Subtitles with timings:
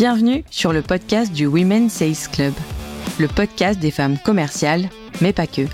[0.00, 2.54] Bienvenue sur le podcast du Women Sales Club,
[3.18, 4.88] le podcast des femmes commerciales,
[5.20, 5.66] mais pas que.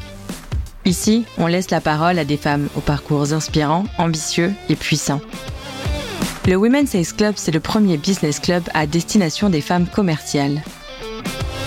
[0.84, 5.20] Ici, on laisse la parole à des femmes aux parcours inspirants, ambitieux et puissants.
[6.44, 10.60] Le Women Sales Club, c'est le premier business club à destination des femmes commerciales.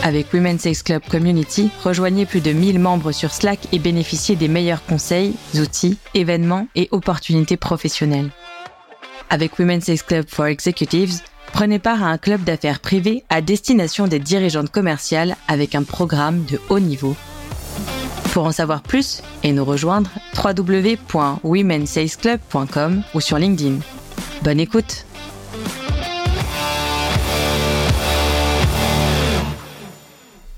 [0.04, 4.50] Avec Women Sales Club Community, rejoignez plus de 1000 membres sur Slack et bénéficiez des
[4.50, 8.32] meilleurs conseils, outils, événements et opportunités professionnelles.
[9.30, 11.22] Avec Women Sales Club for Executives,
[11.54, 16.44] Prenez part à un club d'affaires privé à destination des dirigeantes commerciales avec un programme
[16.46, 17.16] de haut niveau.
[18.34, 23.80] Pour en savoir plus et nous rejoindre, www.womensalesclub.com ou sur LinkedIn.
[24.44, 25.06] Bonne écoute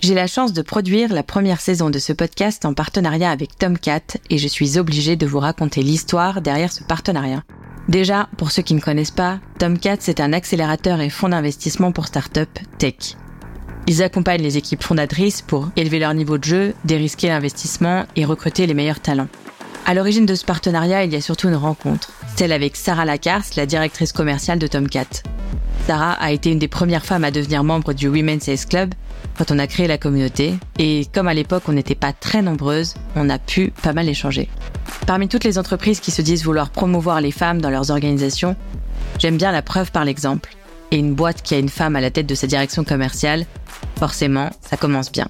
[0.02, 4.18] J'ai la chance de produire la première saison de ce podcast en partenariat avec Tomcat
[4.32, 7.44] et je suis obligée de vous raconter l'histoire derrière ce partenariat.
[7.92, 12.08] Déjà, pour ceux qui ne connaissent pas, Tomcat, c'est un accélérateur et fonds d'investissement pour
[12.08, 12.48] start-up
[12.78, 13.18] tech.
[13.86, 18.66] Ils accompagnent les équipes fondatrices pour élever leur niveau de jeu, dérisquer l'investissement et recruter
[18.66, 19.28] les meilleurs talents.
[19.86, 23.44] À l'origine de ce partenariat, il y a surtout une rencontre, celle avec Sarah Lacars,
[23.58, 25.24] la directrice commerciale de Tomcat.
[25.86, 28.94] Sarah a été une des premières femmes à devenir membre du Women's Sales Club
[29.42, 32.94] quand on a créé la communauté, et comme à l'époque on n'était pas très nombreuses,
[33.16, 34.48] on a pu pas mal échanger.
[35.08, 38.56] Parmi toutes les entreprises qui se disent vouloir promouvoir les femmes dans leurs organisations,
[39.18, 40.56] j'aime bien la preuve par l'exemple.
[40.92, 43.48] Et une boîte qui a une femme à la tête de sa direction commerciale,
[43.98, 45.28] forcément, ça commence bien.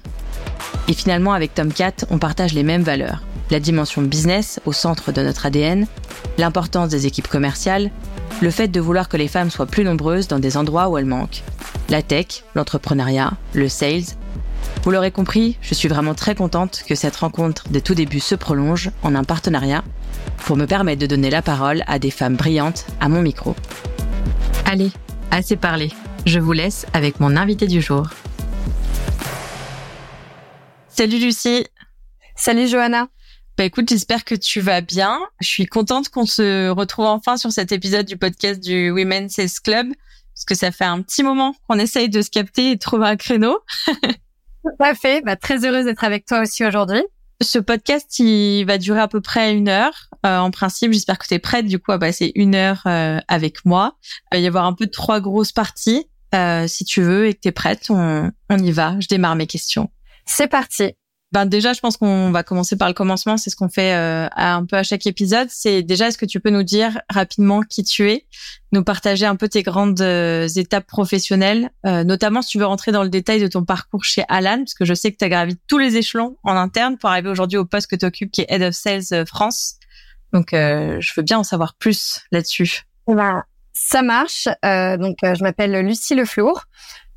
[0.88, 3.22] Et finalement, avec Tomcat, on partage les mêmes valeurs.
[3.50, 5.86] La dimension business au centre de notre ADN,
[6.36, 7.90] l'importance des équipes commerciales,
[8.40, 11.06] le fait de vouloir que les femmes soient plus nombreuses dans des endroits où elles
[11.06, 11.42] manquent,
[11.88, 14.04] la tech, l'entrepreneuriat, le sales.
[14.82, 18.34] Vous l'aurez compris, je suis vraiment très contente que cette rencontre des tout débuts se
[18.34, 19.84] prolonge en un partenariat
[20.38, 23.54] pour me permettre de donner la parole à des femmes brillantes à mon micro.
[24.64, 24.90] Allez,
[25.30, 25.90] assez parlé.
[26.26, 28.08] Je vous laisse avec mon invité du jour.
[30.88, 31.66] Salut Lucie.
[32.34, 33.08] Salut Johanna.
[33.58, 35.20] Bah écoute, j'espère que tu vas bien.
[35.40, 39.60] Je suis contente qu'on se retrouve enfin sur cet épisode du podcast du Women's Sales
[39.62, 39.88] Club
[40.34, 43.06] parce que ça fait un petit moment qu'on essaye de se capter et de trouver
[43.06, 43.58] un créneau.
[43.86, 45.22] Tout à fait.
[45.22, 47.02] Bah, très heureuse d'être avec toi aussi aujourd'hui.
[47.42, 50.08] Ce podcast, il va durer à peu près une heure.
[50.24, 53.18] Euh, en principe, j'espère que tu es prête du coup à passer une heure euh,
[53.28, 53.98] avec moi.
[54.32, 56.06] Il va y avoir un peu de trois grosses parties.
[56.34, 58.98] Euh, si tu veux et que tu es prête, on, on y va.
[59.00, 59.90] Je démarre mes questions.
[60.24, 60.94] C'est parti.
[61.32, 63.38] Ben déjà, je pense qu'on va commencer par le commencement.
[63.38, 65.48] C'est ce qu'on fait euh, un peu à chaque épisode.
[65.50, 68.26] C'est déjà, est-ce que tu peux nous dire rapidement qui tu es,
[68.70, 72.92] nous partager un peu tes grandes euh, étapes professionnelles, euh, notamment si tu veux rentrer
[72.92, 75.30] dans le détail de ton parcours chez Alan, parce que je sais que tu as
[75.30, 78.42] gravi tous les échelons en interne pour arriver aujourd'hui au poste que tu occupes, qui
[78.42, 79.76] est Head of Sales France.
[80.34, 82.82] Donc, je veux bien en savoir plus là-dessus.
[83.06, 84.48] Ben, ça marche.
[84.62, 86.66] donc, je m'appelle Lucie Leflour.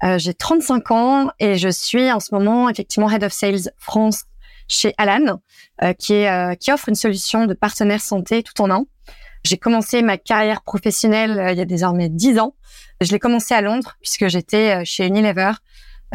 [0.03, 4.25] Euh, j'ai 35 ans et je suis en ce moment effectivement Head of Sales France
[4.67, 5.39] chez Alan,
[5.83, 8.85] euh, qui, est, euh, qui offre une solution de partenaire santé tout en un.
[9.43, 12.55] J'ai commencé ma carrière professionnelle il y a désormais 10 ans.
[12.99, 15.51] Je l'ai commencé à Londres puisque j'étais chez Unilever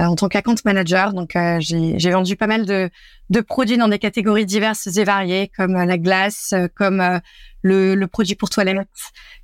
[0.01, 1.13] en tant qu'account manager.
[1.13, 2.91] Donc, j'ai vendu pas mal de,
[3.29, 7.21] de, produits dans des catégories diverses et variées, comme la glace, comme
[7.63, 8.89] le, le, produit pour toilette,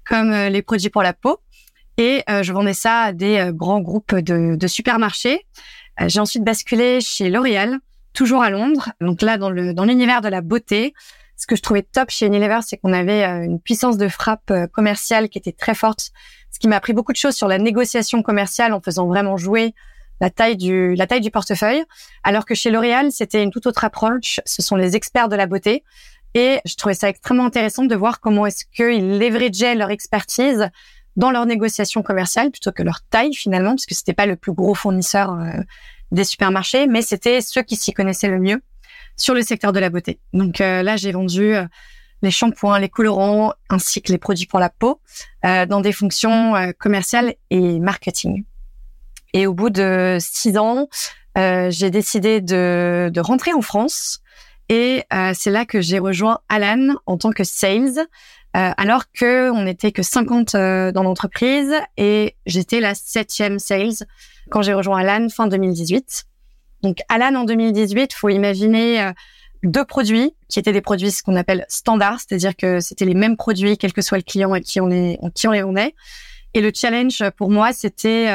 [0.04, 1.40] comme les produits pour la peau.
[1.98, 5.46] Et euh, je vendais ça à des euh, grands groupes de, de supermarchés.
[6.00, 7.78] Euh, j'ai ensuite basculé chez L'Oréal,
[8.12, 8.90] toujours à Londres.
[9.00, 10.94] Donc là, dans le dans l'univers de la beauté,
[11.36, 15.28] ce que je trouvais top chez Unilever, c'est qu'on avait une puissance de frappe commerciale
[15.28, 16.10] qui était très forte,
[16.50, 19.74] ce qui m'a appris beaucoup de choses sur la négociation commerciale en faisant vraiment jouer
[20.21, 21.84] la taille du la taille du portefeuille.
[22.25, 24.41] Alors que chez L'Oréal, c'était une toute autre approche.
[24.44, 25.84] Ce sont les experts de la beauté.
[26.34, 30.69] Et je trouvais ça extrêmement intéressant de voir comment est-ce qu'ils leverageaient leur expertise
[31.16, 34.53] dans leur négociation commerciale plutôt que leur taille finalement, parce que c'était pas le plus
[34.53, 35.62] gros fournisseur euh,
[36.12, 38.62] des supermarchés, mais c'était ceux qui s'y connaissaient le mieux
[39.16, 40.21] sur le secteur de la beauté.
[40.34, 41.65] Donc euh, là, j'ai vendu euh,
[42.21, 45.01] les shampoings, les colorants, ainsi que les produits pour la peau
[45.42, 48.45] dans des fonctions commerciales et marketing.
[49.32, 50.88] Et au bout de six ans,
[51.36, 54.20] j'ai décidé de, de, rentrer en France.
[54.68, 58.06] Et c'est là que j'ai rejoint Alan en tant que sales.
[58.56, 64.06] Euh, alors que on n'était que 50 euh, dans l'entreprise et j'étais la septième sales
[64.50, 66.24] quand j'ai rejoint Alan fin 2018.
[66.82, 69.12] Donc Alan en 2018, faut imaginer euh,
[69.62, 73.36] deux produits qui étaient des produits ce qu'on appelle standards, c'est-à-dire que c'était les mêmes
[73.36, 75.94] produits quel que soit le client et qui on est, qui on est.
[76.56, 78.28] Et le challenge pour moi, c'était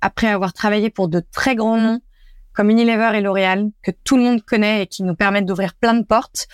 [0.00, 2.00] après avoir travaillé pour de très grands noms
[2.52, 5.94] comme Unilever et L'Oréal que tout le monde connaît et qui nous permettent d'ouvrir plein
[5.94, 6.48] de portes.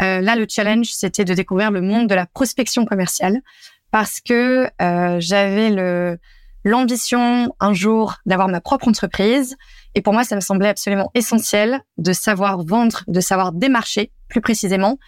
[0.00, 3.40] Euh, là, le challenge, c'était de découvrir le monde de la prospection commerciale
[3.90, 6.18] parce que euh, j'avais le
[6.66, 9.56] l'ambition un jour d'avoir ma propre entreprise.
[9.96, 14.40] Et pour moi, ça me semblait absolument essentiel de savoir vendre, de savoir démarcher plus
[14.40, 14.98] précisément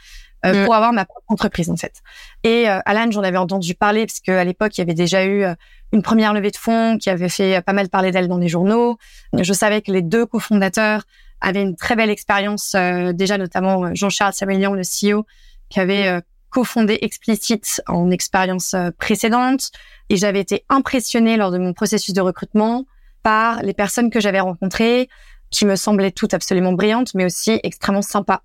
[0.45, 0.65] euh, mm.
[0.65, 2.03] pour avoir ma propre entreprise en fait.
[2.45, 5.43] Et euh, Alan, j'en avais entendu parler parce qu'à l'époque, il y avait déjà eu
[5.43, 5.55] euh,
[5.93, 8.99] une première levée de fonds qui avait fait pas mal parler d'elle dans les journaux.
[9.33, 11.05] Je savais que les deux cofondateurs
[11.41, 12.75] avaient une très belle expérience,
[13.15, 15.25] déjà notamment Jean-Charles Samuelian, le CEO,
[15.69, 19.71] qui avait cofondé Explicit en expérience précédente.
[20.09, 22.85] Et j'avais été impressionnée lors de mon processus de recrutement
[23.23, 25.09] par les personnes que j'avais rencontrées,
[25.57, 28.43] qui me semblaient toutes absolument brillantes, mais aussi extrêmement sympas,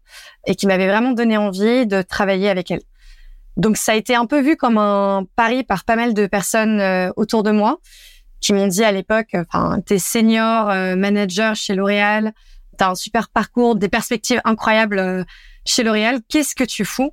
[0.48, 2.84] et qui m'avaient vraiment donné envie de travailler avec elles.
[3.58, 6.80] Donc ça a été un peu vu comme un pari par pas mal de personnes
[6.80, 7.80] euh, autour de moi,
[8.40, 12.32] qui m'ont dit à l'époque, enfin, t'es senior euh, manager chez L'Oréal,
[12.78, 15.24] t'as un super parcours, des perspectives incroyables euh,
[15.66, 17.12] chez L'Oréal, qu'est-ce que tu fous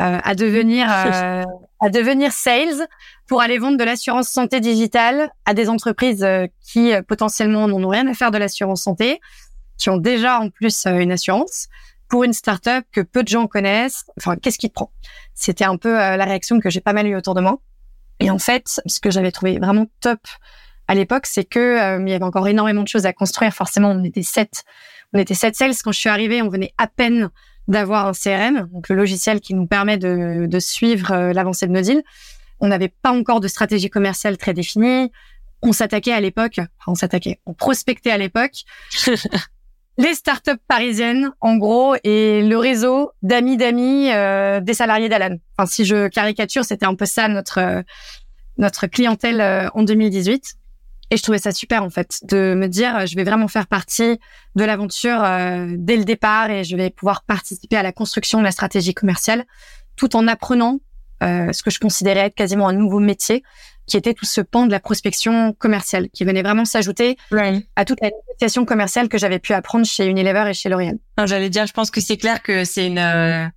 [0.00, 0.86] à devenir
[1.80, 2.86] à devenir sales
[3.26, 7.88] pour aller vendre de l'assurance santé digitale à des entreprises euh, qui euh, potentiellement n'ont
[7.88, 9.20] rien à faire de l'assurance santé,
[9.76, 11.68] qui ont déjà en plus euh, une assurance,
[12.08, 14.04] pour une startup que peu de gens connaissent.
[14.18, 14.90] Enfin, qu'est-ce qui te prend?
[15.34, 17.60] C'était un peu la réaction que j'ai pas mal eu autour de moi.
[18.18, 20.18] Et en fait, ce que j'avais trouvé vraiment top
[20.86, 23.52] à l'époque, c'est que il y avait encore énormément de choses à construire.
[23.52, 24.64] Forcément, on était sept,
[25.12, 26.40] on était sept sales quand je suis arrivée.
[26.40, 27.28] On venait à peine
[27.68, 31.82] d'avoir un CRM, donc le logiciel qui nous permet de, de suivre l'avancée de nos
[31.82, 32.02] deals.
[32.60, 35.12] On n'avait pas encore de stratégie commerciale très définie.
[35.62, 38.64] On s'attaquait à l'époque, on s'attaquait, on prospectait à l'époque
[39.98, 45.36] les startups parisiennes, en gros, et le réseau d'amis d'amis euh, des salariés d'Alan.
[45.56, 47.82] Enfin, si je caricature, c'était un peu ça notre euh,
[48.56, 50.54] notre clientèle euh, en 2018.
[51.10, 54.18] Et je trouvais ça super en fait de me dire je vais vraiment faire partie
[54.54, 55.22] de l'aventure
[55.78, 59.46] dès le départ et je vais pouvoir participer à la construction de la stratégie commerciale
[59.96, 60.80] tout en apprenant
[61.22, 63.42] euh, ce que je considérais être quasiment un nouveau métier,
[63.86, 67.16] qui était tout ce pan de la prospection commerciale, qui venait vraiment s'ajouter
[67.74, 70.98] à toute la négociation commerciale que j'avais pu apprendre chez Unilever et chez L'Oréal.
[71.24, 73.50] J'allais dire, je pense que c'est clair que c'est une...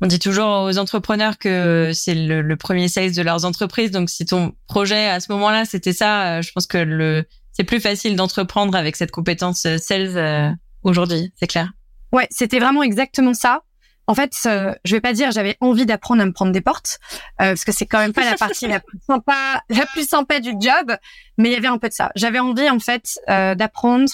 [0.00, 3.90] Euh, on dit toujours aux entrepreneurs que c'est le, premier sales de leurs entreprises.
[3.90, 7.64] Donc, si ton projet à ce moment-là, c'était ça, euh, je pense que le c'est
[7.64, 11.32] plus facile d'entreprendre avec cette compétence sales aujourd'hui.
[11.40, 11.72] C'est clair.
[12.12, 13.62] Ouais, c'était vraiment exactement ça
[14.08, 16.98] en fait, euh, je vais pas dire j'avais envie d'apprendre à me prendre des portes
[17.42, 20.40] euh, parce que c'est quand même pas la partie la plus sympa, la plus sympa
[20.40, 20.96] du job,
[21.36, 22.10] mais il y avait un peu de ça.
[22.16, 24.10] J'avais envie en fait euh, d'apprendre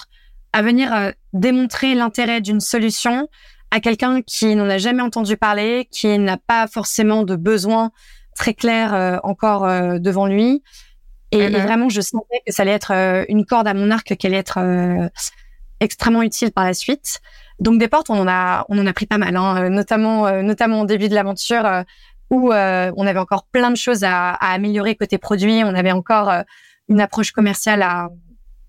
[0.53, 3.29] à venir euh, démontrer l'intérêt d'une solution
[3.75, 7.91] à quelqu'un qui n'en a jamais entendu parler, qui n'a pas forcément de besoin
[8.37, 9.67] très clair encore
[10.01, 10.63] devant lui.
[11.33, 11.63] Et, et, mm-hmm.
[11.63, 12.93] vraiment, je sentais que ça allait être
[13.29, 14.59] une corde à mon arc, qu'elle allait être
[15.81, 17.21] extrêmement utile par la suite.
[17.61, 20.27] Donc des portes, on en a, on en a pris pas mal, hein, euh, notamment,
[20.27, 21.83] euh, notamment au début de l'aventure euh,
[22.31, 25.63] où on avait encore plein de choses à, à, améliorer côté produit.
[25.63, 26.33] On avait encore
[26.89, 28.09] une approche commerciale à,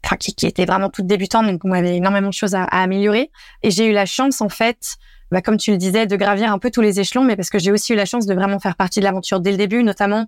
[0.05, 2.81] enfin, qui, qui, était vraiment toute débutante, donc on avait énormément de choses à, à
[2.81, 3.31] améliorer.
[3.63, 4.95] Et j'ai eu la chance, en fait,
[5.31, 7.59] bah, comme tu le disais, de gravir un peu tous les échelons, mais parce que
[7.59, 10.27] j'ai aussi eu la chance de vraiment faire partie de l'aventure dès le début, notamment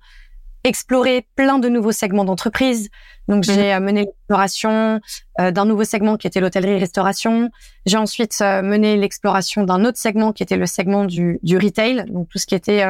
[0.64, 2.90] explorer plein de nouveaux segments d'entreprise.
[3.28, 3.78] Donc j'ai mhm.
[3.78, 5.00] euh, mené l'exploration
[5.40, 7.50] euh, d'un nouveau segment qui était l'hôtellerie-restauration.
[7.86, 12.06] J'ai ensuite euh, mené l'exploration d'un autre segment qui était le segment du, du retail,
[12.10, 12.84] donc tout ce qui était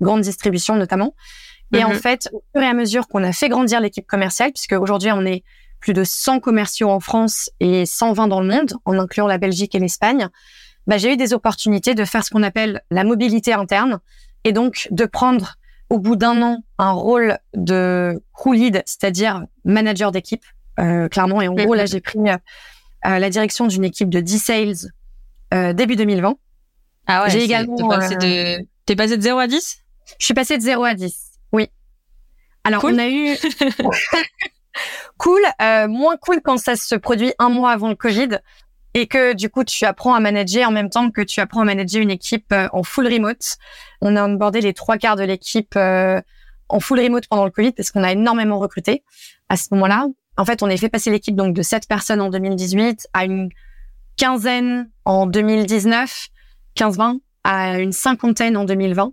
[0.00, 1.14] grande distribution notamment.
[1.74, 1.94] Et en mhm.
[1.94, 5.24] fait, au fur et à mesure qu'on a fait grandir l'équipe commerciale, puisque aujourd'hui on
[5.24, 5.42] est
[5.82, 9.74] plus de 100 commerciaux en France et 120 dans le monde, en incluant la Belgique
[9.74, 10.28] et l'Espagne,
[10.86, 13.98] bah, j'ai eu des opportunités de faire ce qu'on appelle la mobilité interne
[14.44, 15.56] et donc de prendre
[15.90, 20.44] au bout d'un an un rôle de crew lead, c'est-à-dire manager d'équipe,
[20.78, 21.42] euh, clairement.
[21.42, 22.38] Et en gros, là, j'ai pris euh,
[23.02, 24.74] la direction d'une équipe de 10 sales
[25.52, 26.36] euh, début 2020.
[27.08, 27.76] Ah ouais, j'ai également.
[27.76, 28.66] T'es passé, de...
[28.86, 29.78] T'es passé de 0 à 10
[30.18, 31.68] Je suis passé de 0 à 10, oui.
[32.64, 33.34] Alors, on a eu...
[35.18, 38.38] cool, euh, moins cool quand ça se produit un mois avant le Covid
[38.94, 41.64] et que du coup tu apprends à manager en même temps que tu apprends à
[41.64, 43.56] manager une équipe euh, en full remote.
[44.00, 46.20] On a onboardé les trois quarts de l'équipe euh,
[46.68, 49.02] en full remote pendant le Covid parce qu'on a énormément recruté
[49.48, 50.06] à ce moment-là.
[50.36, 53.50] En fait, on a fait passer l'équipe donc de sept personnes en 2018 à une
[54.16, 56.28] quinzaine en 2019,
[56.76, 59.12] 15-20 à une cinquantaine en 2020.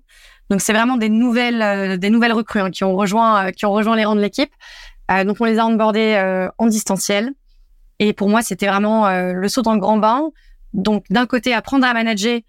[0.50, 3.72] Donc c'est vraiment des nouvelles euh, des nouvelles recrues hein, qui ont rejoint qui ont
[3.72, 4.52] rejoint les rangs de l'équipe.
[5.26, 7.34] Donc on les a onboardés en distanciel.
[8.00, 10.32] Et pour moi, c'était vraiment euh, le saut dans le grand bain.
[10.74, 12.40] Donc, d'un côté, apprendre à manager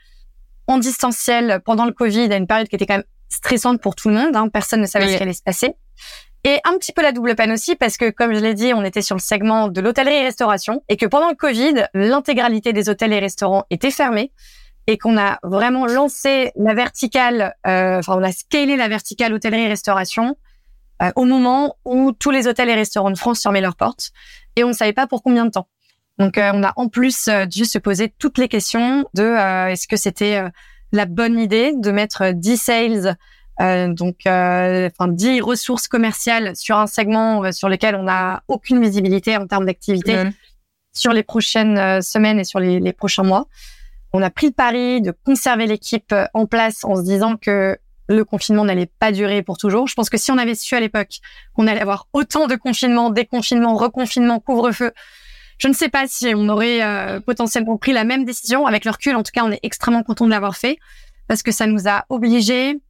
[0.68, 4.08] en distanciel pendant le Covid, à une période qui était quand même stressante pour tout
[4.08, 4.36] le monde.
[4.36, 4.48] Hein.
[4.48, 5.74] Personne ne savait ce qui allait se passer.
[6.44, 8.84] Et un petit peu la double peine aussi, parce que, comme je l'ai dit, on
[8.84, 13.18] était sur le segment de l'hôtellerie-restauration, et que pendant le Covid, l'intégralité des hôtels et
[13.18, 14.32] restaurants était fermée,
[14.86, 20.36] et qu'on a vraiment lancé la verticale, euh, enfin, on a scalé la verticale hôtellerie-restauration
[21.16, 24.10] au moment où tous les hôtels et restaurants de France fermaient leurs portes
[24.56, 25.68] et on ne savait pas pour combien de temps.
[26.18, 30.42] Donc on a en plus dû se poser toutes les questions de est-ce que c'était
[30.92, 33.16] la bonne idée de mettre 10 sales
[33.60, 38.42] euh, donc, euh, enfin, 10 ressources commerciales sur un segment euh, sur lequel on n'a
[38.48, 40.22] aucune visibilité en termes d'activité
[40.92, 43.46] sur les prochaines semaines et sur les, les, prochains mois.
[44.12, 47.78] On a pris le pari de conserver l'équipe en place en se disant que
[48.10, 49.86] le confinement n'allait pas durer pour toujours.
[49.86, 51.20] Je pense que si on avait su à l'époque
[51.54, 54.92] qu'on allait avoir autant de confinements, déconfinements, reconfinements, couvre-feu,
[55.58, 58.66] je ne sais pas si on aurait potentiellement pris la même décision.
[58.66, 60.78] Avec le recul, en tout cas, on est extrêmement content de l'avoir fait
[61.28, 62.80] parce que ça nous a obligés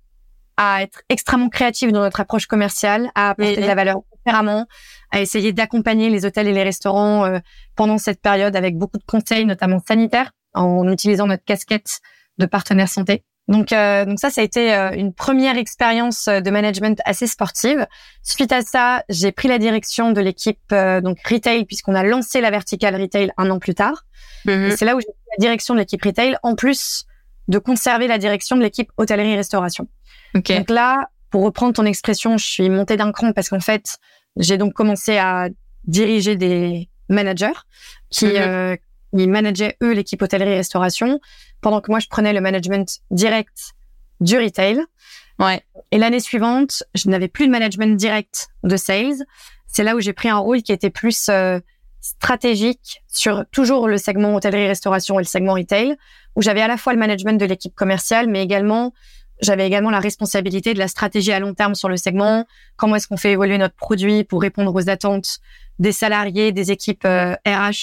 [0.56, 4.66] à être extrêmement créatif dans notre approche commerciale, à apporter de la valeur différemment,
[5.10, 7.38] à essayer d'accompagner les hôtels et les restaurants euh,
[7.76, 12.00] pendant cette période avec beaucoup de conseils, notamment sanitaires, en utilisant notre casquette
[12.38, 13.24] de partenaire santé.
[13.50, 17.86] Donc, euh, donc ça, ça a été euh, une première expérience de management assez sportive.
[18.22, 22.50] Suite à ça, j'ai pris la direction de l'équipe donc retail puisqu'on a lancé la
[22.50, 24.04] verticale retail un an plus tard.
[24.46, 24.76] Mm-hmm.
[24.76, 27.04] C'est là où j'ai pris la direction de l'équipe retail, en plus
[27.48, 29.88] de conserver la direction de l'équipe hôtellerie-restauration.
[30.34, 33.98] Donc là, pour reprendre ton expression, je suis montée d'un cran parce qu'en fait,
[34.36, 35.48] j'ai donc commencé à
[35.84, 37.58] diriger des managers
[38.10, 38.36] qui, mhm.
[38.36, 38.76] euh,
[39.12, 41.20] manageaient eux l'équipe hôtellerie-restauration,
[41.60, 43.74] pendant que moi je prenais le management direct
[44.20, 44.80] du retail.
[45.38, 45.62] Ouais.
[45.90, 49.24] Et l'année suivante, je n'avais plus de management direct de sales.
[49.66, 51.58] C'est là où j'ai pris un rôle qui était plus euh,
[52.00, 55.96] stratégique sur toujours le segment hôtellerie-restauration et le segment retail,
[56.36, 58.92] où j'avais à la fois le management de l'équipe commerciale, mais également
[59.42, 62.46] j'avais également la responsabilité de la stratégie à long terme sur le segment.
[62.76, 65.38] Comment est-ce qu'on fait évoluer notre produit pour répondre aux attentes
[65.78, 67.36] des salariés, des équipes RH euh,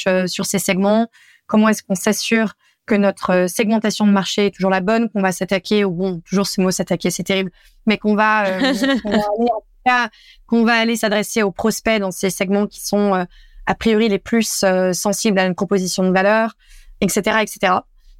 [0.07, 1.07] euh, sur ces segments?
[1.47, 2.53] Comment est-ce qu'on s'assure
[2.85, 6.21] que notre euh, segmentation de marché est toujours la bonne, qu'on va s'attaquer, ou bon,
[6.21, 7.51] toujours ce mot s'attaquer, c'est terrible,
[7.85, 8.45] mais qu'on va,
[10.47, 13.25] qu'on va aller, s'adresser aux prospects dans ces segments qui sont
[13.65, 16.53] a priori les plus sensibles à une proposition de valeur,
[17.01, 17.73] etc., etc.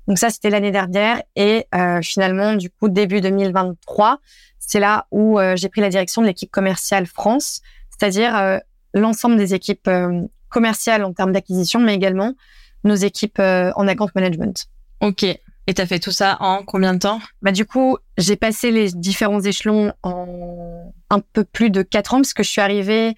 [0.08, 1.22] Donc ça, c'était l'année dernière.
[1.36, 4.20] Et euh, finalement, du coup, début 2023,
[4.60, 8.58] c'est là où euh, j'ai pris la direction de l'équipe commerciale France, c'est-à-dire euh,
[8.94, 9.90] l'ensemble des équipes
[10.50, 12.34] commerciales en termes d'acquisition, mais également
[12.84, 14.68] nos équipes en account management.
[15.02, 15.24] Ok.
[15.24, 17.20] Et tu as fait tout ça en combien de temps?
[17.42, 22.18] Bah du coup, j'ai passé les différents échelons en un peu plus de quatre ans,
[22.18, 23.16] parce que je suis arrivée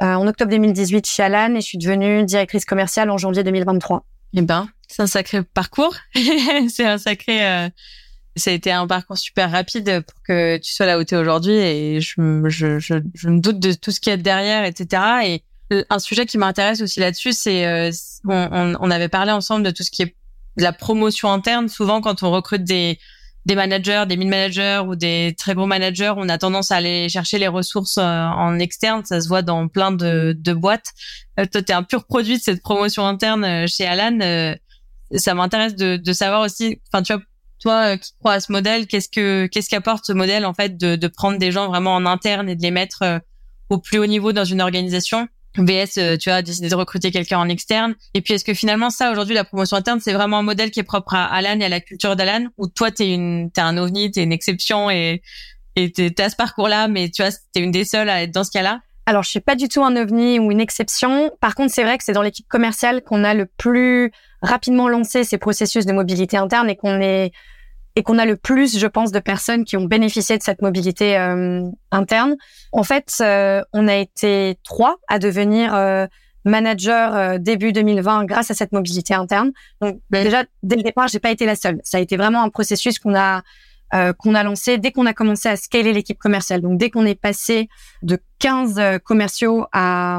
[0.00, 4.04] en octobre 2018 chez Alan et je suis devenue directrice commerciale en janvier 2023.
[4.34, 5.96] Eh ben, c'est un sacré parcours.
[6.68, 7.46] c'est un sacré.
[7.46, 7.68] Euh,
[8.36, 11.18] ça a été un parcours super rapide pour que tu sois là où tu es
[11.18, 12.14] aujourd'hui et je,
[12.48, 15.02] je, je, je, me doute de tout ce qu'il y a derrière, etc.
[15.24, 15.42] Et
[15.90, 17.90] un sujet qui m'intéresse aussi là-dessus, c'est euh,
[18.26, 20.14] on, on, avait parlé ensemble de tout ce qui est
[20.56, 21.68] de la promotion interne.
[21.68, 22.98] Souvent, quand on recrute des
[23.44, 27.38] des managers, des mid-managers ou des très bons managers, on a tendance à aller chercher
[27.38, 29.04] les ressources euh, en externe.
[29.04, 30.92] Ça se voit dans plein de, de boîtes.
[31.40, 34.54] Euh, toi, tu es un pur produit de cette promotion interne euh, chez Alan.
[35.16, 37.22] Ça m'intéresse de, de, savoir aussi, enfin, tu vois,
[37.60, 40.96] toi qui crois à ce modèle, qu'est-ce que qu'est-ce qu'apporte ce modèle en fait de,
[40.96, 43.20] de prendre des gens vraiment en interne et de les mettre
[43.70, 45.28] au plus haut niveau dans une organisation?
[45.58, 47.94] VS, euh, tu as décidé de recruter quelqu'un en externe.
[48.14, 50.80] Et puis, est-ce que finalement, ça, aujourd'hui, la promotion interne, c'est vraiment un modèle qui
[50.80, 53.76] est propre à Alan et à la culture d'Alan, ou toi, t'es une, t'es un
[53.76, 55.22] ovni, t'es une exception et,
[55.76, 58.44] et t'es, à ce parcours-là, mais tu vois, t'es une des seules à être dans
[58.44, 58.80] ce cas-là?
[59.04, 61.30] Alors, je suis pas du tout un ovni ou une exception.
[61.40, 64.12] Par contre, c'est vrai que c'est dans l'équipe commerciale qu'on a le plus
[64.42, 67.32] rapidement lancé ces processus de mobilité interne et qu'on est
[67.94, 71.18] et qu'on a le plus, je pense, de personnes qui ont bénéficié de cette mobilité
[71.18, 72.36] euh, interne.
[72.72, 76.06] En fait, euh, on a été trois à devenir euh,
[76.46, 79.52] manager euh, début 2020 grâce à cette mobilité interne.
[79.82, 81.80] Donc déjà, dès le départ, j'ai pas été la seule.
[81.84, 83.42] Ça a été vraiment un processus qu'on a
[84.20, 86.62] qu'on a lancé dès qu'on a commencé à scaler l'équipe commerciale.
[86.62, 87.68] Donc dès qu'on est passé
[88.00, 90.18] de 15 commerciaux à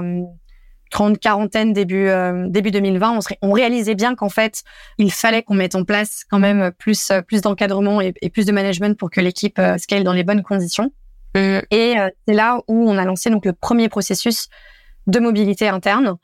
[0.93, 4.63] 30, quarantaine début euh, début 2020, on, on réalisait bien qu'en fait,
[4.99, 8.97] il fallait qu'on mette en place quand même plus plus d'encadrement et, plus de management
[8.97, 10.91] pour que l'équipe euh, scale dans les bonnes conditions.
[11.35, 11.39] Mmh.
[11.71, 14.49] Et euh, c'est là où on a lancé donc le premier processus
[15.07, 16.15] de mobilité interne.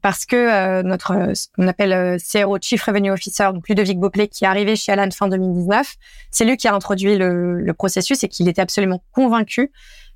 [0.00, 4.48] parce que notre ce qu'on appelle CRO Chief Revenue Officer, donc Ludovic Beauplé, qui est
[4.48, 5.96] arrivé chez Alan fin 2019,
[6.30, 9.70] c'est lui qui a introduit le, le processus et qu'il était absolument convaincu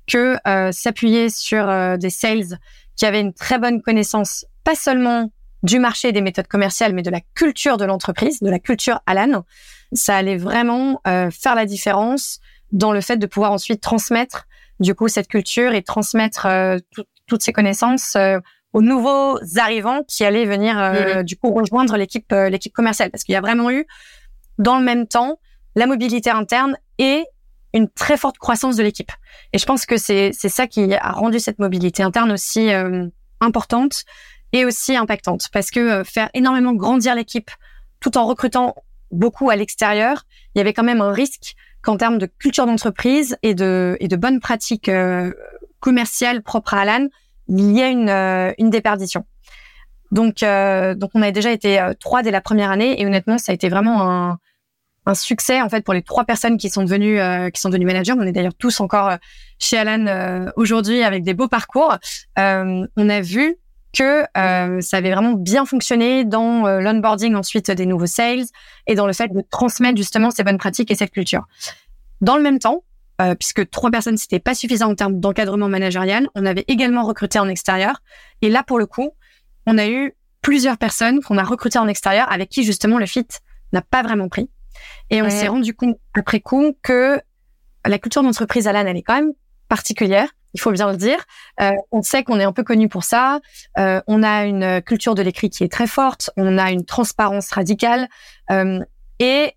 [0.07, 0.37] que
[0.71, 2.57] s'appuyer sur des sales
[2.95, 5.31] qui avait une très bonne connaissance, pas seulement
[5.63, 9.43] du marché des méthodes commerciales, mais de la culture de l'entreprise, de la culture Alan,
[9.93, 12.39] ça allait vraiment euh, faire la différence
[12.71, 14.47] dans le fait de pouvoir ensuite transmettre
[14.79, 16.77] du coup cette culture et transmettre euh,
[17.27, 18.39] toutes ces connaissances euh,
[18.73, 21.23] aux nouveaux arrivants qui allaient venir mmh.
[21.23, 23.85] du coup rejoindre l'équipe l'équipe commerciale parce qu'il y a vraiment eu
[24.57, 25.39] dans le même temps
[25.75, 27.23] la mobilité interne et
[27.75, 29.11] une très forte croissance de l'équipe.
[29.53, 33.05] Et je pense que c'est ça qui a rendu cette mobilité interne aussi euh,
[33.41, 34.05] importante
[34.53, 37.51] et aussi impactante parce que euh, faire énormément grandir l'équipe
[37.99, 38.75] tout en recrutant
[39.11, 43.37] beaucoup à l'extérieur, il y avait quand même un risque qu'en termes de culture d'entreprise
[43.43, 45.33] et de et de bonnes pratiques euh,
[45.81, 47.07] commerciales propres à Alan,
[47.49, 48.09] il y a une
[48.57, 49.25] une déperdition.
[50.11, 53.55] Donc donc on avait déjà été trois dès la première année et honnêtement ça a
[53.55, 54.39] été vraiment un
[55.05, 57.85] un succès en fait pour les trois personnes qui sont devenues euh, qui sont devenues
[57.85, 58.13] managers.
[58.17, 59.17] On est d'ailleurs tous encore euh,
[59.59, 61.97] chez Alan euh, aujourd'hui avec des beaux parcours.
[62.37, 63.57] on a vu
[63.97, 68.43] que ça avait vraiment bien fonctionné dans l'onboarding ensuite des nouveaux sales
[68.87, 71.45] et dans le fait de transmettre justement ces bonnes pratiques et cette culture.
[72.19, 72.83] Dans le même temps,
[73.39, 77.47] puisque trois personnes c'était pas suffisant en termes d'encadrement managérial, on avait également recruté en
[77.47, 78.01] extérieur.
[78.41, 79.11] Et là pour le coup,
[79.65, 83.27] on a eu plusieurs personnes qu'on a recrutées en extérieur avec qui justement le fit
[83.71, 84.49] n'a pas vraiment pris.
[85.09, 87.21] Et on s'est rendu compte après coup que
[87.85, 89.33] la culture d'entreprise à l'âne, elle est quand même
[89.69, 90.29] particulière.
[90.53, 91.19] Il faut bien le dire.
[91.61, 93.41] Euh, on sait qu'on est un peu connu pour ça.
[93.77, 96.29] Euh, on a une culture de l'écrit qui est très forte.
[96.37, 98.07] On a une transparence radicale.
[98.51, 98.79] Euh,
[99.19, 99.53] et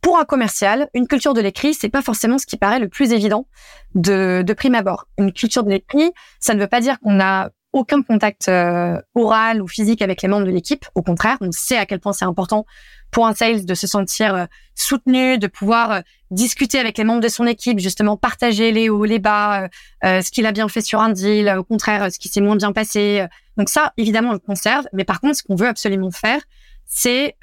[0.00, 3.12] pour un commercial, une culture de l'écrit, c'est pas forcément ce qui paraît le plus
[3.12, 3.48] évident
[3.94, 5.08] de, de prime abord.
[5.18, 9.60] Une culture de l'écrit, ça ne veut pas dire qu'on a aucun contact euh, oral
[9.60, 10.86] ou physique avec les membres de l'équipe.
[10.94, 12.64] Au contraire, on sait à quel point c'est important
[13.10, 16.00] pour un sales de se sentir euh, soutenu, de pouvoir euh,
[16.30, 19.68] discuter avec les membres de son équipe, justement partager les hauts, les bas,
[20.02, 22.72] ce qu'il a bien fait sur un deal, au contraire, ce qui s'est moins bien
[22.72, 23.26] passé.
[23.56, 24.86] Donc ça, évidemment, on le conserve.
[24.92, 26.42] Mais par contre, ce qu'on veut absolument faire,
[26.84, 27.34] c'est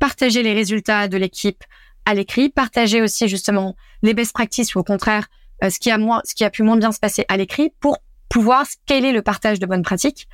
[0.00, 1.62] partager les résultats de l'équipe
[2.04, 5.28] à l'écrit, partager aussi justement les best practices ou au contraire
[5.62, 7.98] ce qui a moins, ce qui a pu moins bien se passer à l'écrit pour
[8.30, 10.26] pouvoir scaler le partage de bonnes pratiques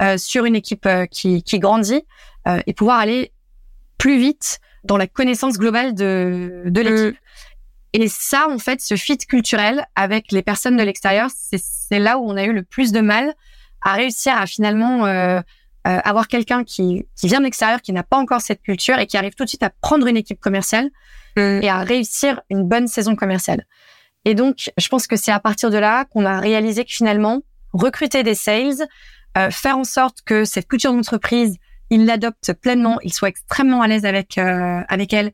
[0.00, 2.02] euh, sur une équipe euh, qui, qui grandit
[2.48, 3.30] euh, et pouvoir aller
[4.02, 7.16] plus vite dans la connaissance globale de, de l'équipe.
[7.92, 12.28] Et ça, en fait, ce fit culturel avec les personnes de l'extérieur, c'est là où
[12.28, 13.32] on a eu le plus de mal
[13.80, 15.04] à réussir à finalement
[15.84, 19.16] avoir quelqu'un qui, qui vient de l'extérieur, qui n'a pas encore cette culture et qui
[19.16, 20.90] arrive tout de suite à prendre une équipe commerciale
[21.36, 23.64] et à réussir une bonne saison commerciale.
[24.24, 27.42] Et donc, je pense que c'est à partir de là qu'on a réalisé que finalement,
[27.72, 28.88] recruter des sales,
[29.38, 31.56] euh, faire en sorte que cette culture d'entreprise,
[31.92, 35.30] ils l'adoptent pleinement, ils soient extrêmement à l'aise avec euh, avec elle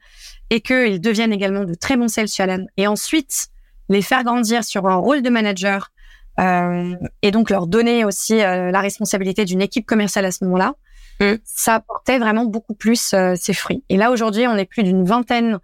[0.51, 2.67] et qu'ils deviennent également de très bons sales Alan.
[2.77, 3.49] Et ensuite,
[3.89, 5.93] les faire grandir sur un rôle de manager
[6.41, 10.75] euh, et donc leur donner aussi euh, la responsabilité d'une équipe commerciale à ce moment-là,
[11.21, 11.35] mmh.
[11.45, 13.85] ça apportait vraiment beaucoup plus ses fruits.
[13.89, 15.59] Et là, aujourd'hui, on est plus d'une vingtaine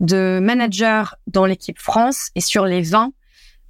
[0.00, 3.12] de managers dans l'équipe France et sur les 20,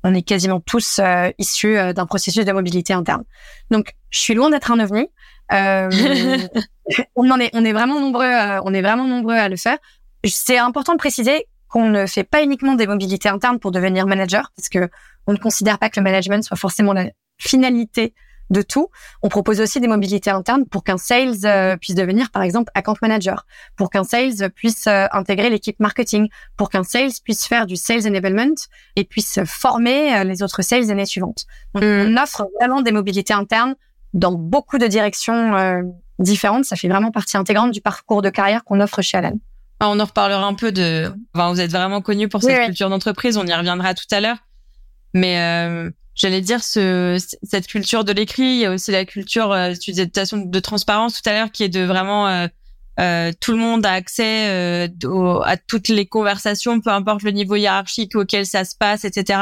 [0.05, 3.25] on est quasiment tous euh, issus euh, d'un processus de mobilité interne.
[3.71, 5.09] Donc, je suis loin d'être un ovni.
[5.52, 5.88] Euh,
[7.16, 8.30] on en est, on est vraiment nombreux,
[8.64, 9.78] on est vraiment nombreux à le faire.
[10.24, 14.50] C'est important de préciser qu'on ne fait pas uniquement des mobilités internes pour devenir manager,
[14.56, 14.88] parce que
[15.26, 17.06] on ne considère pas que le management soit forcément la
[17.38, 18.14] finalité
[18.50, 18.88] de tout.
[19.22, 22.96] On propose aussi des mobilités internes pour qu'un sales euh, puisse devenir, par exemple, account
[23.02, 27.76] manager, pour qu'un sales puisse euh, intégrer l'équipe marketing, pour qu'un sales puisse faire du
[27.76, 28.54] sales enablement
[28.96, 31.44] et puisse former euh, les autres sales l'année suivante.
[31.74, 31.87] Donc, mm.
[31.87, 33.74] on offre vraiment des mobilités internes
[34.14, 35.83] dans beaucoup de directions
[36.18, 36.64] différentes.
[36.64, 39.38] Ça fait vraiment partie intégrante du parcours de carrière qu'on offre chez Alan.
[39.81, 41.12] Ah, on en reparlera un peu de.
[41.35, 43.37] Enfin, vous êtes vraiment connu pour cette culture d'entreprise.
[43.37, 44.38] On y reviendra tout à l'heure.
[45.14, 48.42] Mais j'allais dire ce, cette culture de l'écrit.
[48.42, 51.51] Il y a aussi la culture, euh, tu disais de, de transparence tout à l'heure,
[51.51, 52.49] qui est de vraiment euh,
[53.01, 57.55] euh, tout le monde a accès euh, à toutes les conversations, peu importe le niveau
[57.55, 59.40] hiérarchique auquel ça se passe, etc.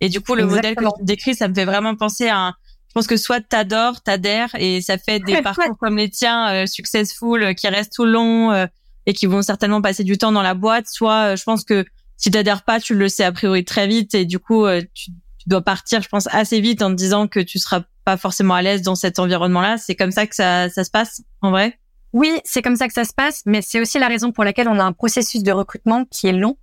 [0.00, 2.54] Et du coup, le modèle que tu décris, ça me fait vraiment penser à un,
[2.88, 6.66] je pense que soit t'adores, t'adhères, et ça fait des parcours comme les tiens, euh,
[6.66, 8.66] successful, qui restent tout long
[9.06, 10.86] et qui vont certainement passer du temps dans la boîte.
[10.88, 11.84] Soit, je pense que
[12.16, 15.10] si t'adhères pas, tu le sais a priori très vite, et du coup, tu
[15.46, 18.62] dois partir, je pense, assez vite en te disant que tu seras pas forcément à
[18.62, 19.76] l'aise dans cet environnement-là.
[19.76, 21.78] C'est comme ça que ça, ça se passe, en vrai?
[22.14, 24.68] Oui, c'est comme ça que ça se passe, mais c'est aussi la raison pour laquelle
[24.68, 26.56] on a un processus de recrutement qui est long,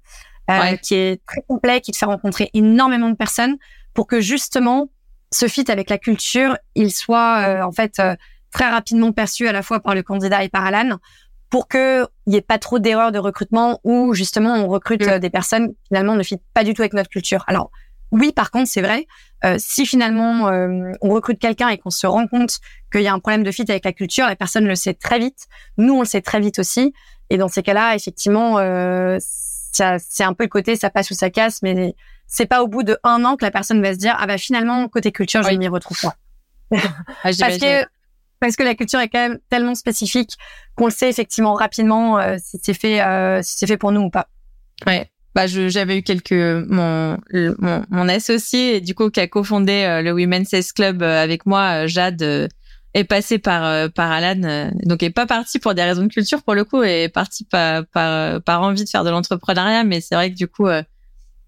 [0.50, 3.58] euh, qui est très complet, qui te fait rencontrer énormément de personnes
[3.94, 4.90] pour que justement
[5.36, 8.16] ce fit avec la culture, il soit euh, en fait euh,
[8.52, 10.98] très rapidement perçu à la fois par le candidat et par Alan
[11.50, 15.20] pour que il y ait pas trop d'erreurs de recrutement où justement on recrute mm.
[15.20, 17.44] des personnes qui finalement ne fit pas du tout avec notre culture.
[17.48, 17.72] Alors
[18.12, 19.08] oui, par contre, c'est vrai.
[19.44, 22.60] Euh, si finalement euh, on recrute quelqu'un et qu'on se rend compte
[22.92, 25.20] qu'il y a un problème de fit avec la culture, la personne le sait très
[25.20, 25.48] vite.
[25.78, 26.94] Nous, on le sait très vite aussi.
[27.30, 31.30] Et dans ces cas-là, effectivement, euh, c'est un peu le côté ça passe ou ça
[31.30, 31.96] casse, mais
[32.28, 34.38] c'est pas au bout de un an que la personne va se dire ah bah
[34.38, 36.16] finalement côté culture, je m'y retrouve pas.
[37.24, 37.86] Ah, parce que
[38.40, 40.32] parce que la culture est quand même tellement spécifique
[40.76, 43.00] qu'on le sait effectivement rapidement si c'est fait
[43.44, 44.28] si c'est fait pour nous ou pas.
[44.88, 45.10] Ouais.
[45.36, 47.18] bah, j'avais eu quelques mon,
[47.60, 52.50] mon, mon associé du coup qui a cofondé le Women's Sales Club avec moi, Jade
[52.96, 56.56] est passé par par Alan, donc est pas parti pour des raisons de culture pour
[56.56, 60.32] le coup, est parti par par, par envie de faire de l'entrepreneuriat, mais c'est vrai
[60.32, 60.68] que du coup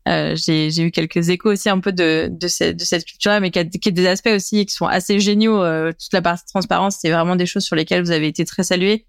[0.08, 3.52] euh, j'ai eu quelques échos aussi un peu de, de, cette, de cette culture-là, mais
[3.52, 5.62] qui a, qui a, des aspects aussi qui sont assez géniaux.
[5.62, 8.63] Euh, toute la partie transparence, c'est vraiment des choses sur lesquelles vous avez été très
[8.63, 9.06] salués.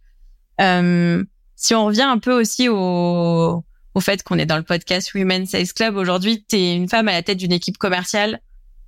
[0.60, 1.22] Euh,
[1.56, 5.46] si on revient un peu aussi au, au fait qu'on est dans le podcast Women
[5.46, 8.40] Sales Club, aujourd'hui, tu une femme à la tête d'une équipe commerciale.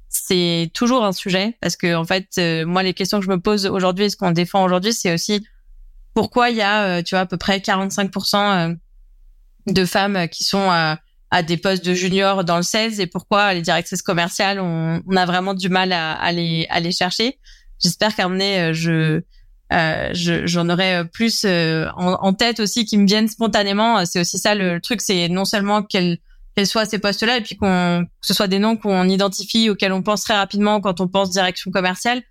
[0.08, 3.38] C'est toujours un sujet parce que en fait, euh, moi, les questions que je me
[3.38, 5.46] pose aujourd'hui et ce qu'on défend aujourd'hui, c'est aussi
[6.14, 8.76] pourquoi il y a, tu vois, à peu près 45%
[9.68, 10.68] de femmes qui sont
[11.30, 15.16] à des postes de junior dans le 16 et pourquoi les directrices commerciales, on, on
[15.16, 17.38] a vraiment du mal à, à, les, à les chercher.
[17.78, 19.22] J'espère qu'à euh, je,
[19.72, 24.04] euh, je, j'en aurai plus euh, en, en, tête aussi qui me viennent spontanément.
[24.06, 26.18] C'est aussi ça le, truc, c'est non seulement qu'elles
[26.56, 29.92] qu'elles soient ces postes-là et puis qu'on que ce soit des noms qu'on identifie auxquels
[29.92, 32.22] on pense très rapidement quand on pense direction commerciale.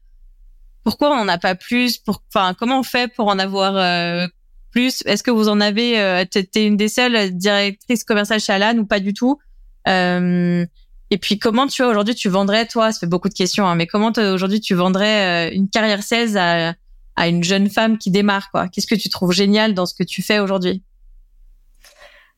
[0.83, 2.01] Pourquoi on n'en a pas plus
[2.33, 4.27] enfin, comment on fait pour en avoir euh,
[4.71, 8.77] plus Est-ce que vous en avez euh, T'es une des seules directrices commerciales chez Alan
[8.77, 9.39] ou pas du tout?
[9.87, 10.65] Euh,
[11.11, 12.91] Et puis comment tu vois aujourd'hui tu vendrais toi?
[12.91, 16.37] Ça fait beaucoup de questions, hein, mais comment aujourd'hui tu vendrais euh, une carrière 16
[16.37, 16.73] à,
[17.15, 18.67] à une jeune femme qui démarre quoi?
[18.67, 20.83] Qu'est-ce que tu trouves génial dans ce que tu fais aujourd'hui?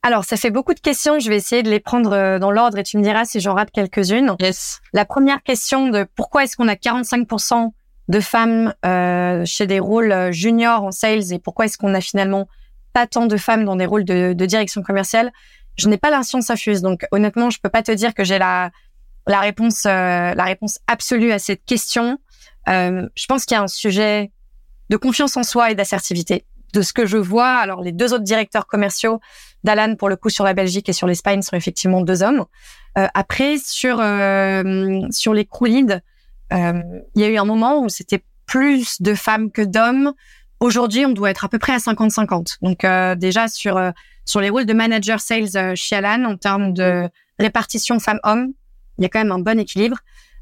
[0.04, 1.20] Alors, ça fait beaucoup de questions.
[1.20, 3.54] Je vais essayer de les prendre euh, dans l'ordre et tu me diras si j'en
[3.54, 4.36] rate quelques-unes.
[4.40, 4.80] Yes.
[4.94, 7.72] La première question de pourquoi est-ce qu'on a 45%
[8.12, 12.02] de femmes euh, chez des rôles euh, juniors en sales et pourquoi est-ce qu'on a
[12.02, 12.50] finalement
[12.92, 15.32] pas tant de femmes dans des rôles de, direction commerciale
[15.78, 18.38] Je n'ai pas la science infuse, donc honnêtement, je peux pas te dire que j'ai
[18.38, 18.72] la
[19.28, 22.20] réponse euh, la réponse absolue à cette question.
[22.68, 24.32] Je pense qu'il y a un sujet
[24.90, 26.46] de confiance en soi et d'assertivité.
[26.74, 29.22] De ce que je vois, alors les deux autres directeurs commerciaux
[29.64, 32.46] d'Alan pour le coup sur la Belgique et sur l'Espagne sont effectivement deux hommes.
[32.96, 33.98] Après sur
[35.12, 36.02] sur les crew leads,
[36.52, 40.12] il y a eu un moment où c'était plus de femmes que d'hommes.
[40.60, 42.58] Aujourd'hui, on doit être à peu près à 50-50.
[42.62, 43.92] Donc euh, déjà sur euh,
[44.26, 47.10] sur les rôles de manager sales chez Alan, en termes de
[47.40, 48.52] répartition femmes-hommes,
[48.98, 50.00] il y a quand même un bon équilibre.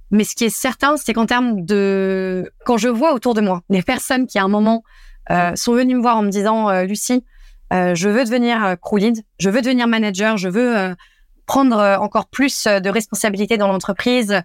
[0.09, 3.61] Mais ce qui est certain, c'est qu'en termes de quand je vois autour de moi
[3.69, 4.83] les personnes qui à un moment
[5.29, 7.23] euh, sont venues me voir en me disant Lucie,
[7.71, 10.95] euh, je veux devenir crew lead, je veux devenir manager, je veux
[11.45, 14.41] prendre encore plus de responsabilités dans l'entreprise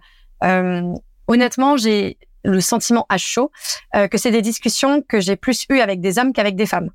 [1.27, 3.51] honnêtement, j'ai le sentiment à chaud
[3.95, 6.91] euh, que c'est des discussions que j'ai plus eues avec des hommes qu'avec des femmes.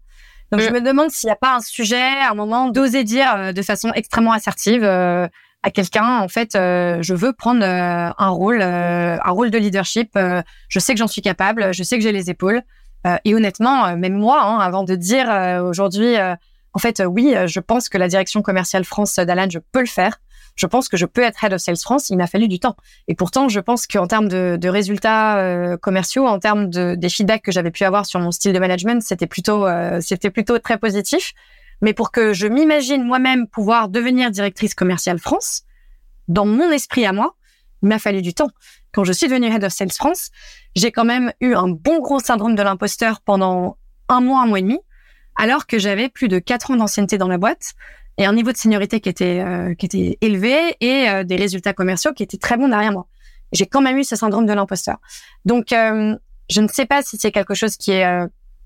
[0.52, 3.32] Donc je me demande s'il n'y a pas un sujet, à un moment, d'oser dire
[3.36, 5.28] euh, de façon extrêmement assertive euh,
[5.62, 10.12] à quelqu'un, en fait, je veux prendre un rôle, un rôle de leadership.
[10.16, 12.62] je sais que j'en suis capable, je sais que j'ai les épaules.
[13.26, 15.28] et honnêtement, même moi, hein, avant de dire
[15.62, 19.86] aujourd'hui, en fait, oui, je pense que la direction commerciale France d'Alan, je peux le
[19.86, 20.16] faire
[20.60, 22.10] je pense que je peux être Head of Sales France.
[22.10, 22.76] Il m'a fallu du temps.
[23.08, 27.42] Et pourtant, je pense qu'en termes de, résultats euh, commerciaux, en termes de, des feedbacks
[27.42, 30.76] que j'avais pu avoir sur mon style de management, c'était plutôt, euh, c'était plutôt très
[30.76, 31.32] positif.
[31.80, 35.62] Mais pour que je m'imagine moi-même pouvoir devenir directrice commerciale France,
[36.28, 37.36] dans mon esprit à moi,
[37.82, 38.50] il m'a fallu du temps.
[38.92, 40.28] Quand je suis devenue Head of Sales France,
[40.76, 43.78] j'ai quand même eu un bon gros syndrome de l'imposteur pendant
[44.10, 44.78] un mois, un mois et demi,
[45.36, 47.72] alors que j'avais plus de quatre ans d'ancienneté dans la boîte
[48.20, 51.72] et un niveau de seniorité qui était euh, qui était élevé et euh, des résultats
[51.72, 53.06] commerciaux qui étaient très bons derrière moi.
[53.52, 54.98] J'ai quand même eu ce syndrome de l'imposteur.
[55.46, 56.14] Donc euh,
[56.50, 58.06] je ne sais pas si c'est quelque chose qui est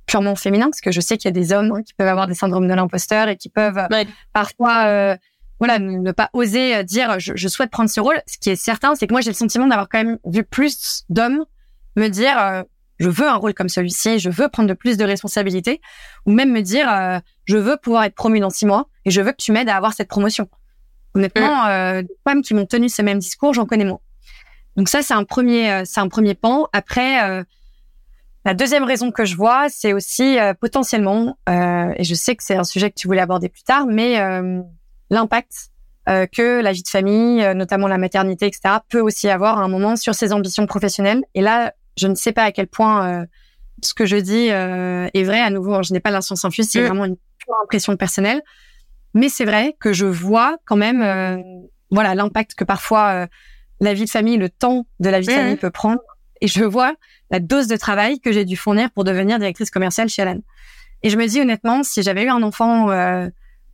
[0.06, 2.26] purement féminin parce que je sais qu'il y a des hommes hein, qui peuvent avoir
[2.26, 3.86] des syndromes de l'imposteur et qui peuvent
[4.32, 5.16] parfois
[5.60, 8.20] voilà ne pas oser dire je, je, souhaite prendre ce rôle.
[8.26, 11.04] Ce qui est certain, c'est que moi j'ai le sentiment d'avoir quand même vu plus
[11.10, 11.44] d'hommes
[11.96, 12.64] me dire
[12.98, 15.80] je veux un rôle comme celui-ci, je veux prendre de plus de responsabilités,
[16.26, 19.20] ou même me dire, euh, je veux pouvoir être promu dans six mois et je
[19.20, 20.48] veux que tu m'aides à avoir cette promotion.
[21.14, 21.68] Honnêtement, mm.
[21.68, 24.00] euh, des femmes qui m'ont tenu ce même discours, j'en connais moins.
[24.76, 26.66] Donc ça, c'est un premier, euh, c'est un premier pan.
[26.72, 27.44] Après, euh,
[28.44, 32.64] la deuxième raison que je vois, c'est aussi potentiellement, et je sais que c'est un
[32.64, 34.20] sujet que tu voulais aborder plus tard, mais
[35.08, 35.70] l'impact
[36.06, 39.96] que la vie de famille, notamment la maternité, etc., peut aussi avoir à un moment
[39.96, 41.22] sur ses ambitions professionnelles.
[41.34, 43.26] Et là, je ne sais pas à quel point euh,
[43.82, 45.40] ce que je dis euh, est vrai.
[45.40, 46.86] À nouveau, je n'ai pas l'inscience infuse, c'est mm.
[46.86, 48.42] vraiment une pure impression personnelle.
[49.14, 51.36] Mais c'est vrai que je vois quand même, euh,
[51.90, 53.28] voilà, l'impact que parfois
[53.80, 55.36] la vie de famille, le temps de la vie de mm.
[55.36, 56.00] famille peut prendre.
[56.40, 56.94] Et je vois
[57.30, 60.40] la dose de travail que j'ai dû fournir pour devenir directrice commerciale chez Alan.
[61.02, 62.88] Et je me dis honnêtement, si j'avais eu un enfant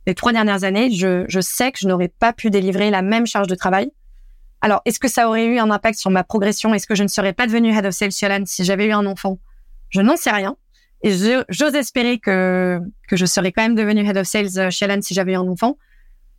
[0.05, 3.25] les trois dernières années, je, je sais que je n'aurais pas pu délivrer la même
[3.25, 3.91] charge de travail
[4.61, 6.73] alors, est-ce que ça aurait eu un impact sur ma progression?
[6.73, 8.91] Est-ce que je ne serais pas devenue Head of Sales chez Alan si j'avais eu
[8.91, 9.39] un enfant?
[9.89, 10.55] Je n'en sais rien.
[11.03, 11.11] Et
[11.49, 15.15] j'ose espérer que, que je serais quand même devenue Head of Sales chez Alan si
[15.15, 15.77] j'avais eu un enfant.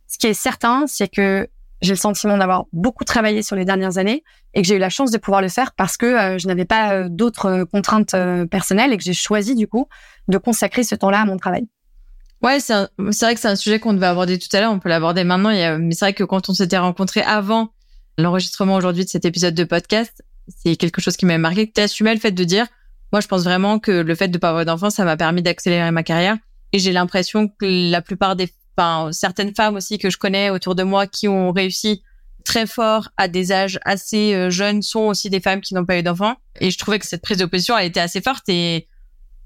[0.07, 1.49] ce qui est certain, c'est que
[1.81, 4.89] j'ai le sentiment d'avoir beaucoup travaillé sur les dernières années et que j'ai eu la
[4.89, 8.15] chance de pouvoir le faire parce que euh, je n'avais pas euh, d'autres euh, contraintes
[8.49, 9.89] personnelles et que j'ai choisi du coup
[10.29, 11.67] de consacrer ce temps-là à mon travail.
[12.41, 14.71] Ouais, c'est vrai que c'est un sujet qu'on devait aborder tout à l'heure.
[14.71, 15.51] On peut l'aborder maintenant.
[15.79, 17.69] mais c'est vrai que quand on s'était rencontrés avant
[18.17, 21.67] l'enregistrement aujourd'hui de cet épisode de podcast, c'est quelque chose qui m'a marqué.
[21.67, 22.67] Que tu assumé le fait de dire,
[23.11, 25.91] moi, je pense vraiment que le fait de pas avoir d'enfant, ça m'a permis d'accélérer
[25.91, 26.37] ma carrière.
[26.71, 30.75] Et j'ai l'impression que la plupart des enfin certaines femmes aussi que je connais autour
[30.75, 32.03] de moi qui ont réussi
[32.43, 35.97] très fort à des âges assez euh, jeunes sont aussi des femmes qui n'ont pas
[35.97, 38.87] eu d'enfants et je trouvais que cette prise de position elle était assez forte et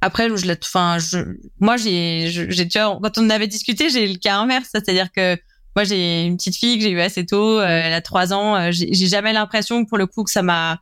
[0.02, 1.18] après je la enfin je
[1.60, 5.38] moi j'ai j'ai vois quand on avait discuté j'ai le cas inverse c'est-à-dire que
[5.78, 8.56] moi j'ai une petite fille que j'ai eu assez tôt euh, elle a trois ans
[8.56, 10.80] euh, j'ai jamais l'impression pour le coup que ça m'a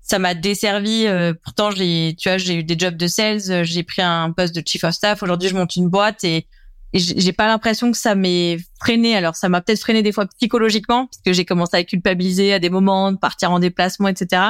[0.00, 1.06] ça m'a desservi
[1.42, 4.62] pourtant j'ai tu vois j'ai eu des jobs de sales j'ai pris un poste de
[4.64, 6.46] chief of staff aujourd'hui je monte une boîte et
[6.92, 9.16] et j'ai pas l'impression que ça m'ait freiné.
[9.16, 12.58] Alors ça m'a peut-être freiné des fois psychologiquement parce que j'ai commencé à culpabiliser à
[12.58, 14.42] des moments, de partir en déplacement, etc.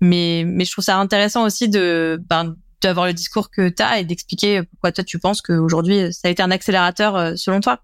[0.00, 4.00] Mais mais je trouve ça intéressant aussi de ben, d'avoir le discours que tu as
[4.00, 7.80] et d'expliquer pourquoi toi tu penses qu'aujourd'hui ça a été un accélérateur euh, selon toi.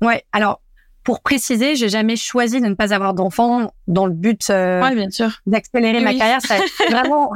[0.00, 0.24] Ouais.
[0.32, 0.60] Alors
[1.06, 4.92] pour préciser, j'ai jamais choisi de ne pas avoir d'enfant dans le but euh, ouais,
[4.92, 6.40] bien sûr d'accélérer ma carrière.
[6.42, 6.56] Ça
[6.90, 7.30] vraiment.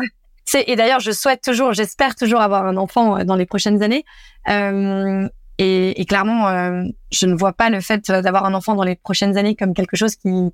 [0.55, 4.05] et d'ailleurs, je souhaite toujours, j'espère toujours avoir un enfant euh, dans les prochaines années.
[4.49, 5.29] Euh,
[5.59, 8.97] et, et clairement, euh, je ne vois pas le fait d'avoir un enfant dans les
[8.97, 10.53] prochaines années comme quelque chose qui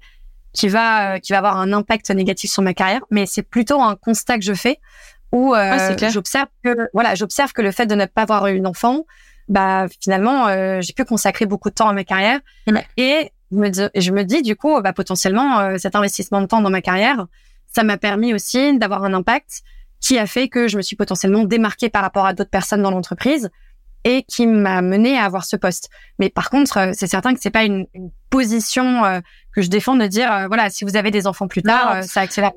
[0.53, 3.01] qui va euh, qui va avoir un impact négatif sur ma carrière.
[3.11, 4.79] Mais c'est plutôt un constat que je fais
[5.33, 8.67] où euh, j'observe que voilà, j'observe que le fait de ne pas avoir eu un
[8.67, 9.07] enfant,
[9.49, 10.49] bah finalement,
[10.81, 12.41] j'ai pu consacrer beaucoup de temps à ma carrière
[12.97, 16.61] et je me, dis, je me dis du coup, bah potentiellement cet investissement de temps
[16.61, 17.27] dans ma carrière,
[17.73, 19.63] ça m'a permis aussi d'avoir un impact
[20.01, 22.91] qui a fait que je me suis potentiellement démarquée par rapport à d'autres personnes dans
[22.91, 23.51] l'entreprise
[24.05, 25.91] et qui m'a mené à avoir ce poste.
[26.21, 29.21] Mais par contre, euh, c'est certain que c'est pas une, une position euh,
[29.53, 32.21] que je défends de dire euh, voilà, si vous avez des enfants plus tard, ça
[32.21, 32.55] accélérera,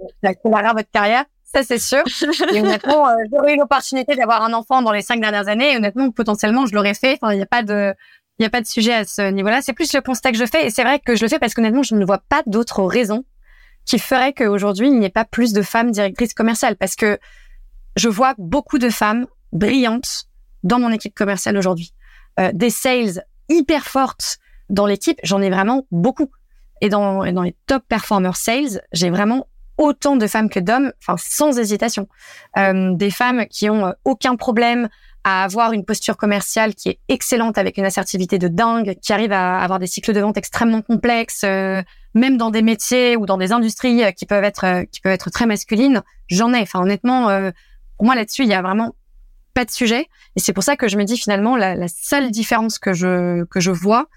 [0.73, 1.25] votre carrière.
[1.53, 2.03] Ça, c'est sûr.
[2.53, 5.73] et honnêtement, j'aurais eu l'opportunité d'avoir un enfant dans les cinq dernières années.
[5.73, 7.17] Et honnêtement, potentiellement, je l'aurais fait.
[7.19, 7.93] Enfin, il n'y a pas de,
[8.37, 9.61] il y a pas de sujet à ce niveau-là.
[9.61, 10.67] C'est plus le constat que je fais.
[10.67, 13.25] Et c'est vrai que je le fais parce qu'honnêtement, je ne vois pas d'autres raisons
[13.85, 16.75] qui feraient qu'aujourd'hui, il n'y ait pas plus de femmes directrices commerciales.
[16.75, 17.17] Parce que
[17.95, 20.25] je vois beaucoup de femmes brillantes
[20.63, 21.93] dans mon équipe commerciale aujourd'hui.
[22.39, 24.37] Euh, des sales hyper fortes
[24.69, 26.29] dans l'équipe, j'en ai vraiment beaucoup.
[26.81, 29.47] Et dans, dans les top performers sales, j'ai vraiment
[29.79, 32.07] autant de femmes que d'hommes, enfin sans hésitation.
[32.57, 34.89] Euh, des femmes qui ont euh, aucun problème
[35.23, 39.31] à avoir une posture commerciale qui est excellente avec une assertivité de dingue, qui arrive
[39.31, 41.81] à avoir des cycles de vente extrêmement complexes, euh,
[42.13, 45.45] même dans des métiers ou dans des industries qui peuvent être qui peuvent être très
[45.45, 46.01] masculines.
[46.27, 46.61] J'en ai.
[46.61, 47.27] Enfin honnêtement,
[47.97, 48.95] pour moi là-dessus, il y a vraiment
[49.53, 50.07] pas de sujet.
[50.35, 53.43] Et c'est pour ça que je me dis finalement la, la seule différence que je
[53.45, 54.07] que je vois,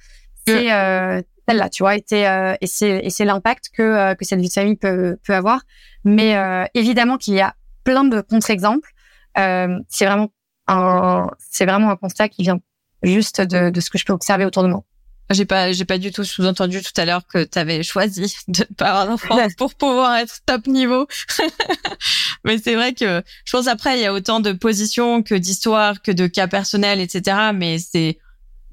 [0.47, 4.25] c'est euh, celle-là, tu vois, et, euh, et c'est et c'est l'impact que euh, que
[4.25, 5.61] cette vie de famille peut peut avoir.
[6.05, 8.91] Mais euh, évidemment qu'il y a plein de contre-exemples.
[9.39, 10.33] Euh, c'est vraiment
[10.67, 12.61] un c'est vraiment un constat qui vient
[13.03, 14.85] juste de, de ce que je peux observer autour de moi.
[15.31, 18.65] J'ai pas, j'ai pas du tout sous-entendu tout à l'heure que tu avais choisi de
[18.77, 21.07] pas avoir d'enfant pour pouvoir être top niveau.
[22.45, 26.03] Mais c'est vrai que je pense après il y a autant de positions que d'histoires,
[26.03, 27.53] que de cas personnels, etc.
[27.55, 28.19] Mais c'est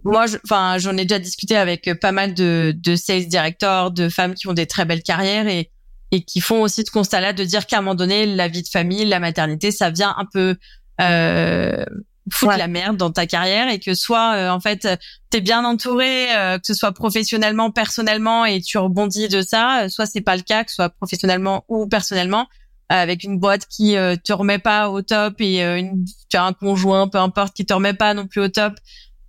[0.03, 4.33] moi, enfin, j'en ai déjà discuté avec pas mal de, de sales directors, de femmes
[4.33, 5.71] qui ont des très belles carrières et
[6.11, 8.67] et qui font aussi ce constat-là de dire qu'à un moment donné, la vie de
[8.67, 10.55] famille, la maternité, ça vient un peu
[10.99, 11.85] euh,
[12.31, 14.87] foutre la merde dans ta carrière et que soit euh, en fait
[15.29, 19.89] t'es bien entouré euh, que ce soit professionnellement personnellement et tu rebondis de ça euh,
[19.89, 22.47] soit c'est pas le cas que ce soit professionnellement ou personnellement
[22.89, 27.07] avec une boîte qui te remet pas au top et une, tu as un conjoint
[27.07, 28.73] peu importe qui te remet pas non plus au top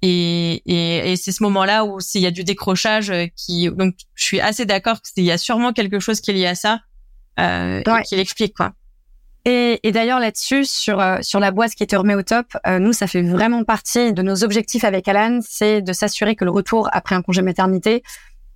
[0.03, 4.25] et, et, et c'est ce moment-là où il y a du décrochage qui donc je
[4.25, 6.81] suis assez d'accord qu'il y a sûrement quelque chose qui est lié à ça
[7.39, 8.73] euh, qui l'explique quoi
[9.45, 12.79] et, et d'ailleurs là-dessus, sur euh, sur la boîte qui était remis au top, euh,
[12.79, 16.51] nous ça fait vraiment partie de nos objectifs avec Alan, c'est de s'assurer que le
[16.51, 18.03] retour après un congé maternité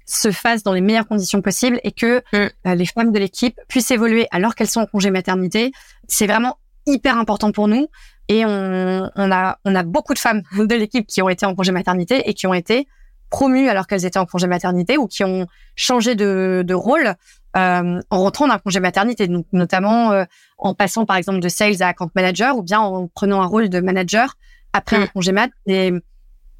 [0.06, 2.50] se fasse dans les meilleures conditions possibles et que mm.
[2.66, 5.72] euh, les femmes de l'équipe puissent évoluer alors qu'elles sont en congé maternité.
[6.06, 7.88] C'est vraiment hyper important pour nous
[8.28, 11.54] et on, on a on a beaucoup de femmes de l'équipe qui ont été en
[11.54, 12.86] congé maternité et qui ont été
[13.30, 17.14] promues alors qu'elles étaient en congé maternité ou qui ont changé de, de rôle
[17.56, 20.24] euh, en rentrant d'un congé maternité, donc notamment euh,
[20.58, 23.68] en passant par exemple de sales à account manager ou bien en prenant un rôle
[23.68, 24.36] de manager
[24.72, 25.08] après un mm.
[25.08, 25.50] congé mat.
[25.66, 25.92] Et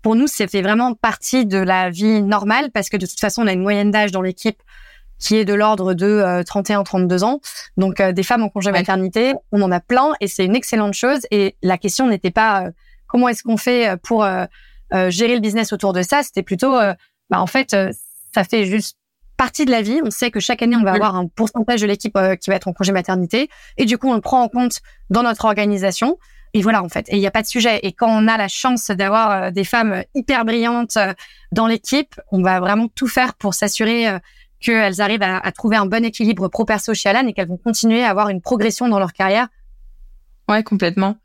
[0.03, 3.43] pour nous, c'est fait vraiment partie de la vie normale parce que de toute façon,
[3.43, 4.61] on a une moyenne d'âge dans l'équipe
[5.19, 7.41] qui est de l'ordre de 31-32 euh, ans.
[7.77, 11.21] Donc des femmes en congé maternité, on en a plein et c'est une excellente chose.
[11.31, 12.71] Et la question n'était pas
[13.07, 14.27] comment est-ce qu'on fait pour
[15.09, 16.73] gérer le business autour de ça, c'était plutôt
[17.31, 17.77] bah en fait,
[18.35, 18.99] ça fait juste
[19.37, 20.01] partie de la vie.
[20.05, 22.69] On sait que chaque année, on va avoir un pourcentage de l'équipe qui va être
[22.69, 23.49] en congé maternité.
[23.77, 26.19] Et du coup, on le prend en compte dans notre organisation.
[26.55, 27.09] Et voilà, en fait.
[27.09, 27.81] Et il n'y a pas de sujet.
[27.83, 30.97] Et quand on a la chance d'avoir des femmes hyper brillantes
[31.51, 34.07] dans l'équipe, on va vraiment tout faire pour s'assurer
[34.65, 38.11] qu'elles arrivent à, trouver un bon équilibre pro-perso chez Alan et qu'elles vont continuer à
[38.11, 39.49] avoir une progression dans leur carrière.
[40.49, 41.17] Ouais, complètement.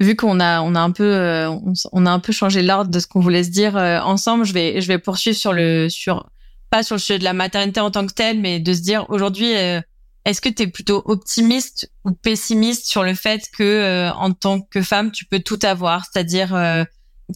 [0.00, 1.50] Vu qu'on a on a un peu euh,
[1.92, 4.52] on, a un peu changé l'ordre de ce qu'on voulait se dire euh, ensemble, je
[4.52, 6.28] vais je vais poursuivre sur le sur
[6.70, 9.06] pas sur le sujet de la maternité en tant que telle, mais de se dire
[9.10, 9.80] aujourd'hui euh,
[10.24, 14.82] est-ce que tu es plutôt optimiste ou pessimiste sur le fait que en tant que
[14.82, 16.56] femme tu peux tout avoir, c'est-à-dire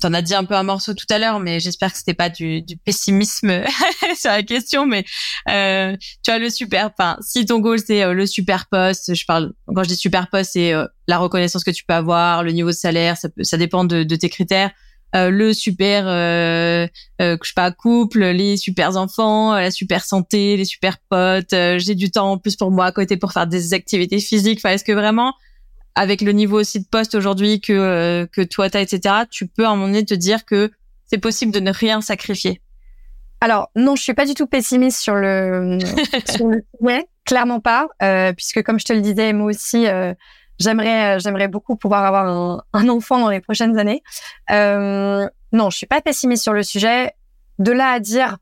[0.00, 2.28] T'en as dit un peu un morceau tout à l'heure, mais j'espère que c'était pas
[2.28, 3.62] du, du pessimisme
[4.16, 4.86] sur la question.
[4.86, 5.04] Mais
[5.48, 6.90] euh, tu as le super.
[6.92, 10.28] Enfin, si ton goal c'est euh, le super poste, je parle quand je dis super
[10.28, 13.56] poste, c'est euh, la reconnaissance que tu peux avoir, le niveau de salaire, ça, ça
[13.56, 14.70] dépend de, de tes critères.
[15.14, 16.88] Euh, le super, je
[17.20, 21.52] sais pas, couple, les super enfants, la super santé, les super potes.
[21.52, 24.58] J'ai du temps en plus pour moi à côté pour faire des activités physiques.
[24.58, 25.32] Enfin, est-ce que vraiment
[25.96, 29.24] avec le niveau aussi de poste aujourd'hui que euh, que toi t'as, etc.
[29.30, 30.70] Tu peux à un moment donné te dire que
[31.06, 32.60] c'est possible de ne rien sacrifier.
[33.40, 35.78] Alors non, je suis pas du tout pessimiste sur le
[36.36, 39.88] sur le ouais, clairement pas, euh, puisque comme je te le disais, moi aussi.
[39.88, 40.14] Euh,
[40.58, 44.02] j'aimerais, j'aimerais beaucoup pouvoir avoir un, un, enfant dans les prochaines années.
[44.50, 47.12] Euh, non, je suis pas pessimiste sur le sujet.
[47.58, 48.38] De là à dire,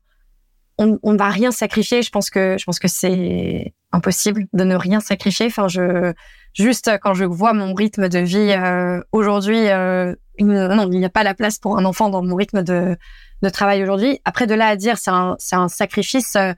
[0.77, 2.01] on, on va rien sacrifier.
[2.01, 5.47] Je pense que, je pense que c'est impossible de ne rien sacrifier.
[5.47, 6.13] Enfin, je,
[6.55, 11.09] juste quand je vois mon rythme de vie euh, aujourd'hui, euh, non, il n'y a
[11.09, 12.97] pas la place pour un enfant dans mon rythme de,
[13.41, 14.19] de travail aujourd'hui.
[14.25, 16.53] Après, de là à dire c'est un, c'est un sacrifice, euh,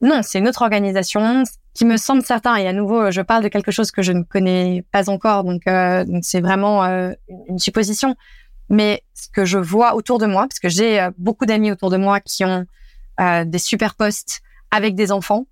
[0.00, 2.56] non, c'est une autre organisation qui me semble certain.
[2.56, 5.62] Et à nouveau, je parle de quelque chose que je ne connais pas encore, donc
[5.66, 6.84] euh, donc c'est vraiment
[7.48, 8.16] une supposition.
[8.70, 11.98] Mais ce que je vois autour de moi, parce que j'ai beaucoup d'amis autour de
[11.98, 12.64] moi qui ont
[13.18, 15.46] des super postes avec des enfants,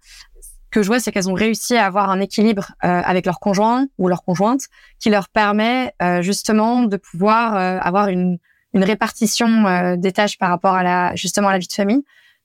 [0.73, 3.87] que je vois, c'est qu'elles ont réussi à avoir un équilibre euh, avec leur conjoint
[3.99, 4.63] ou leur conjointe
[4.99, 8.39] qui leur permet euh, justement de pouvoir euh, avoir une,
[8.75, 12.03] une répartition des tâches par rapport à la justement à la vie de famille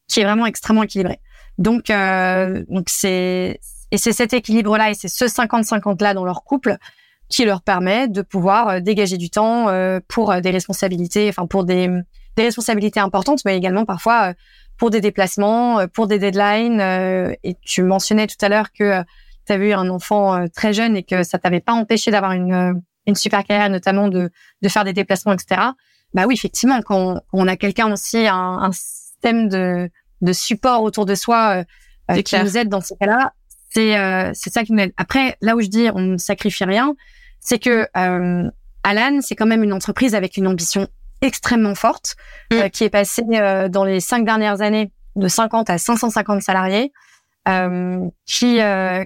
[0.08, 1.20] qui est vraiment extrêmement équilibrée.
[1.58, 3.60] Donc donc c'est
[3.92, 6.76] et c'est cet équilibre là et c'est ce 50-50 là dans leur couple
[7.30, 9.68] qui leur permet de pouvoir dégager du temps
[10.10, 11.90] pour des responsabilités, enfin pour des
[12.36, 14.34] des responsabilités importantes, mais également parfois
[14.78, 16.80] pour des déplacements, euh, pour des deadlines.
[16.80, 19.04] Euh, et tu mentionnais tout à l'heure que euh,
[19.46, 22.82] tu avais eu un enfant très jeune et que ça t'avait pas empêché d'avoir une,
[23.06, 24.30] une super carrière, notamment de,
[24.62, 25.62] de faire des déplacements, etc.
[26.14, 31.06] Bah oui, effectivement, quand, on a quelqu'un aussi, un, un, système de, de support autour
[31.06, 31.64] de soi
[32.26, 33.32] qui nous aide dans ces cas-là,
[33.70, 33.96] c'est
[34.34, 34.94] c'est ça qui nous aide.
[34.98, 36.94] Après, là où je dis on ne sacrifie rien,
[37.40, 37.88] c'est que
[38.84, 40.90] Alan, c'est quand même une entreprise avec une ambition
[41.22, 42.16] extrêmement forte,
[42.52, 42.56] mm.
[42.56, 46.92] euh, qui est passée euh, dans les cinq dernières années de 50 à 550 salariés,
[47.48, 48.60] euh, qui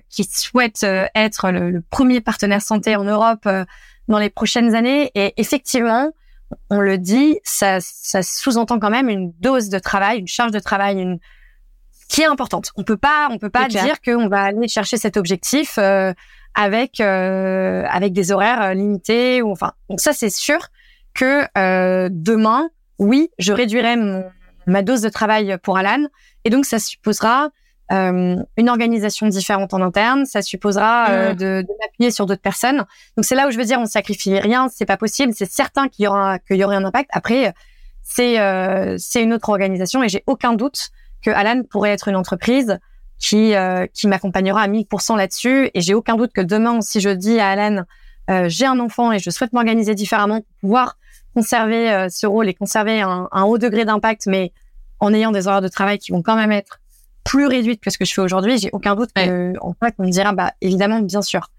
[0.10, 3.48] qui souhaite être le, premier partenaire santé en Europe
[4.08, 5.12] dans les prochaines années.
[5.16, 6.12] Et effectivement,
[6.70, 10.60] on le dit, ça, ça sous-entend quand même une dose de travail, une charge de
[10.60, 11.20] travail, une
[12.10, 12.72] qui est importante.
[12.76, 15.78] On peut pas, on peut pas dire qu'on va aller chercher cet objectif
[16.56, 19.74] avec avec des horaires limités ou enfin.
[19.88, 20.60] Donc ça c'est sûr
[21.14, 22.70] que euh, demain,
[23.00, 23.96] oui, je réduirai
[24.68, 26.06] ma dose de travail pour Alan.
[26.46, 27.50] Et donc, ça supposera
[27.92, 30.26] euh, une organisation différente en interne.
[30.26, 32.78] Ça supposera euh, de, de m'appuyer sur d'autres personnes.
[33.18, 34.68] Donc, c'est là où je veux dire, on sacrifie rien.
[34.70, 35.34] C'est pas possible.
[35.36, 37.10] C'est certain qu'il y aura qu'il y aurait un impact.
[37.14, 37.54] Après,
[38.04, 40.90] c'est euh, c'est une autre organisation et j'ai aucun doute
[41.24, 42.80] que Alan pourrait être une entreprise
[43.20, 45.70] qui euh, qui m'accompagnera à 1000% là-dessus.
[45.74, 47.84] Et j'ai aucun doute que demain, si je dis à Alan
[48.30, 50.98] euh, j'ai un enfant et je souhaite m'organiser différemment pour pouvoir
[51.36, 54.52] conserver euh, ce rôle et conserver un, un haut degré d'impact, mais
[55.00, 56.80] en ayant des horaires de travail qui vont quand même être
[57.24, 60.06] plus réduites que ce que je fais aujourd'hui, j'ai aucun doute que, en fait, on
[60.06, 61.50] me dira, bah, évidemment, bien sûr.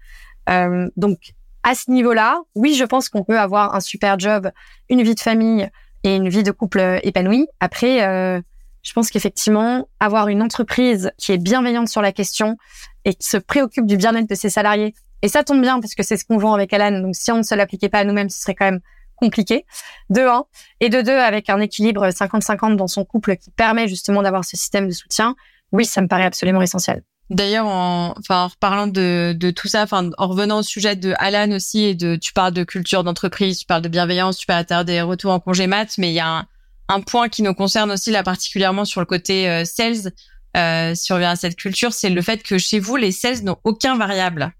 [0.49, 1.33] Euh, donc,
[1.63, 4.51] à ce niveau-là, oui, je pense qu'on peut avoir un super job,
[4.89, 5.69] une vie de famille
[6.03, 7.47] et une vie de couple épanouie.
[7.61, 8.41] Après, euh,
[8.81, 12.57] je pense qu'effectivement, avoir une entreprise qui est bienveillante sur la question
[13.05, 16.03] et qui se préoccupe du bien-être de ses salariés, et ça tombe bien parce que
[16.03, 16.99] c'est ce qu'on vend avec Alan.
[16.99, 18.81] Donc, si on ne se l'appliquait pas à nous-mêmes, ce serait quand même
[19.15, 19.65] compliqué.
[20.09, 20.45] De un.
[20.79, 24.57] Et de deux, avec un équilibre 50-50 dans son couple qui permet justement d'avoir ce
[24.57, 25.35] système de soutien.
[25.71, 27.03] Oui, ça me paraît absolument essentiel.
[27.29, 31.51] D'ailleurs, en, enfin, en reparlant de, de tout ça, en revenant au sujet de Alan
[31.55, 35.01] aussi et de, tu parles de culture d'entreprise, tu parles de bienveillance, tu parles des
[35.01, 36.45] retours en congé mat, mais il y a un,
[36.89, 40.11] un, point qui nous concerne aussi là particulièrement sur le côté euh, sales,
[40.55, 44.53] euh, sur cette culture, c'est le fait que chez vous, les sales n'ont aucun variable.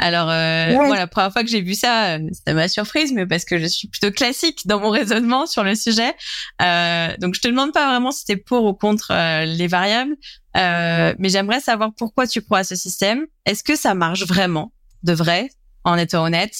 [0.00, 3.26] Alors, euh, moi, la première fois que j'ai vu ça, euh, ça m'a surprise, mais
[3.26, 6.14] parce que je suis plutôt classique dans mon raisonnement sur le sujet.
[6.62, 10.14] Euh, donc, je te demande pas vraiment si t'es pour ou contre euh, les variables,
[10.56, 13.26] euh, mais j'aimerais savoir pourquoi tu crois à ce système.
[13.44, 14.72] Est-ce que ça marche vraiment,
[15.02, 15.50] de vrai,
[15.82, 16.54] en étant honnête?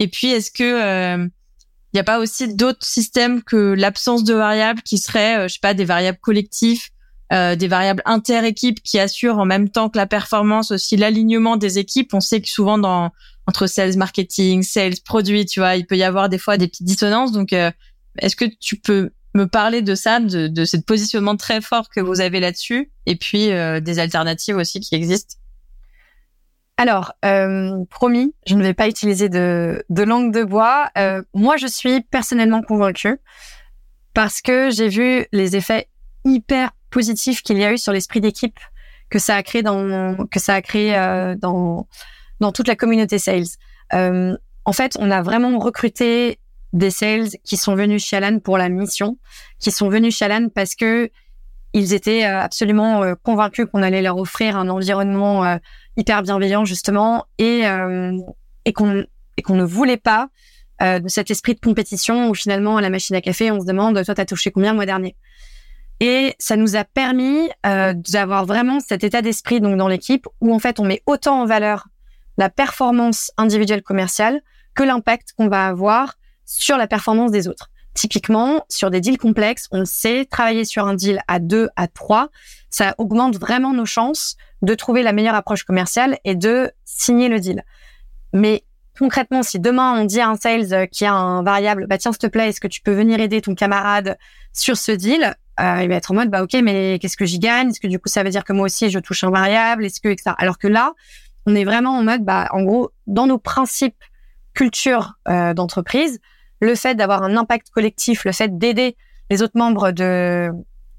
[0.00, 1.30] Et puis, est-ce que
[1.92, 5.60] il n'y a pas aussi d'autres systèmes que l'absence de variables qui seraient, je sais
[5.60, 6.90] pas, des variables collectifs
[7.32, 11.78] euh, des variables inter-équipes qui assurent en même temps que la performance aussi l'alignement des
[11.78, 12.12] équipes.
[12.12, 13.12] On sait que souvent dans
[13.46, 16.86] entre sales marketing, sales produits, tu vois, il peut y avoir des fois des petites
[16.86, 17.30] dissonances.
[17.30, 17.70] Donc, euh,
[18.18, 22.00] est-ce que tu peux me parler de ça, de, de ce positionnement très fort que
[22.00, 25.36] vous avez là-dessus, et puis euh, des alternatives aussi qui existent?
[26.76, 27.12] Alors,
[27.90, 30.90] promis, je ne vais pas utiliser de, de langue de bois.
[31.34, 33.18] moi, je suis personnellement convaincue
[34.14, 35.88] parce que j'ai vu les effets
[36.24, 38.58] hyper positif qu'il y a eu sur l'esprit d'équipe
[39.08, 41.88] que ça a créé dans que ça a créé euh, dans
[42.40, 43.44] dans toute la communauté sales.
[43.92, 46.38] Euh, en fait, on a vraiment recruté
[46.72, 49.18] des sales qui sont venus chez Alan pour la mission,
[49.58, 51.10] qui sont venus chez Alan parce que
[51.72, 55.56] ils étaient euh, absolument euh, convaincus qu'on allait leur offrir un environnement euh,
[55.96, 57.62] hyper bienveillant justement et
[58.64, 59.04] et qu'on
[59.36, 60.28] et qu'on ne voulait pas
[60.80, 64.02] de cet esprit de compétition où finalement à la machine à café on se demande
[64.02, 65.14] toi t'as touché combien le mois dernier?
[66.00, 70.52] Et ça nous a permis euh, d'avoir vraiment cet état d'esprit donc dans l'équipe où
[70.52, 71.88] en fait on met autant en valeur
[72.38, 74.40] la performance individuelle commerciale
[74.74, 76.14] que l'impact qu'on va avoir
[76.46, 77.70] sur la performance des autres.
[77.92, 82.30] Typiquement, sur des deals complexes, on sait travailler sur un deal à deux, à trois,
[82.70, 87.40] ça augmente vraiment nos chances de trouver la meilleure approche commerciale et de signer le
[87.40, 87.64] deal.
[88.32, 88.64] Mais
[88.98, 92.20] concrètement, si demain on dit à un sales qui a un variable, bah tiens s'il
[92.20, 94.16] te plaît, est-ce que tu peux venir aider ton camarade
[94.52, 95.34] sur ce deal?
[95.60, 97.68] Il va être en mode bah ok mais qu'est-ce que j'y gagne?
[97.70, 99.84] Est-ce que du coup ça veut dire que moi aussi je touche un variable?
[99.84, 100.92] Est-ce que etc alors que là
[101.46, 104.02] on est vraiment en mode bah en gros dans nos principes
[104.54, 106.20] culture euh, d'entreprise
[106.60, 108.96] le fait d'avoir un impact collectif le fait d'aider
[109.30, 110.50] les autres membres de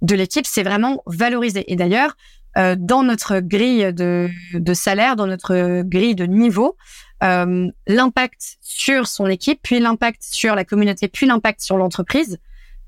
[0.01, 1.71] de l'équipe c'est vraiment valorisé.
[1.71, 2.15] Et d'ailleurs
[2.57, 6.75] euh, dans notre grille de, de salaire dans notre grille de niveau
[7.23, 12.39] euh, l'impact sur son équipe puis l'impact sur la communauté puis l'impact sur l'entreprise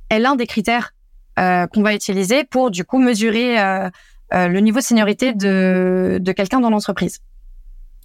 [0.10, 0.93] est l'un des critères
[1.38, 3.90] qu'on va utiliser pour du coup mesurer euh,
[4.34, 7.20] euh, le niveau de seniorité de, de quelqu'un dans l'entreprise.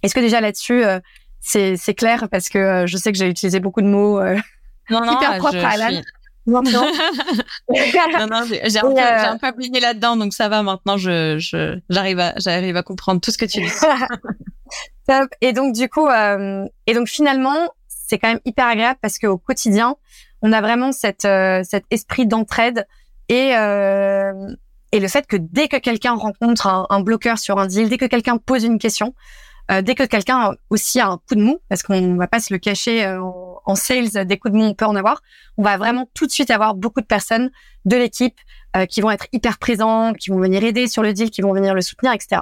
[0.03, 0.83] Est-ce que déjà là-dessus
[1.41, 2.27] c'est, c'est clair?
[2.29, 4.21] Parce que je sais que j'ai utilisé beaucoup de mots
[4.89, 6.01] non, non, hyper propres à Alan.
[6.47, 6.71] Non, non.
[6.71, 6.91] non,
[7.69, 10.97] j'ai, un, peu, j'ai un peu oublié là-dedans, donc ça va maintenant.
[10.97, 13.71] Je, je, j'arrive à, j'arrive à comprendre tout ce que tu dis.
[15.07, 15.29] Top.
[15.41, 19.37] Et donc du coup, euh, et donc finalement, c'est quand même hyper agréable parce qu'au
[19.37, 19.95] quotidien,
[20.41, 22.87] on a vraiment cette, euh, cet esprit d'entraide
[23.29, 24.53] et euh,
[24.91, 28.05] et le fait que dès que quelqu'un rencontre un, bloqueur sur un deal, dès que
[28.05, 29.13] quelqu'un pose une question,
[29.69, 32.51] euh, dès que quelqu'un aussi a un coup de mou, parce qu'on va pas se
[32.51, 35.21] le cacher euh, en, sales, des coups de mou on peut en avoir,
[35.57, 37.51] on va vraiment tout de suite avoir beaucoup de personnes
[37.85, 38.35] de l'équipe
[38.75, 41.53] euh, qui vont être hyper présents, qui vont venir aider sur le deal, qui vont
[41.53, 42.41] venir le soutenir, etc.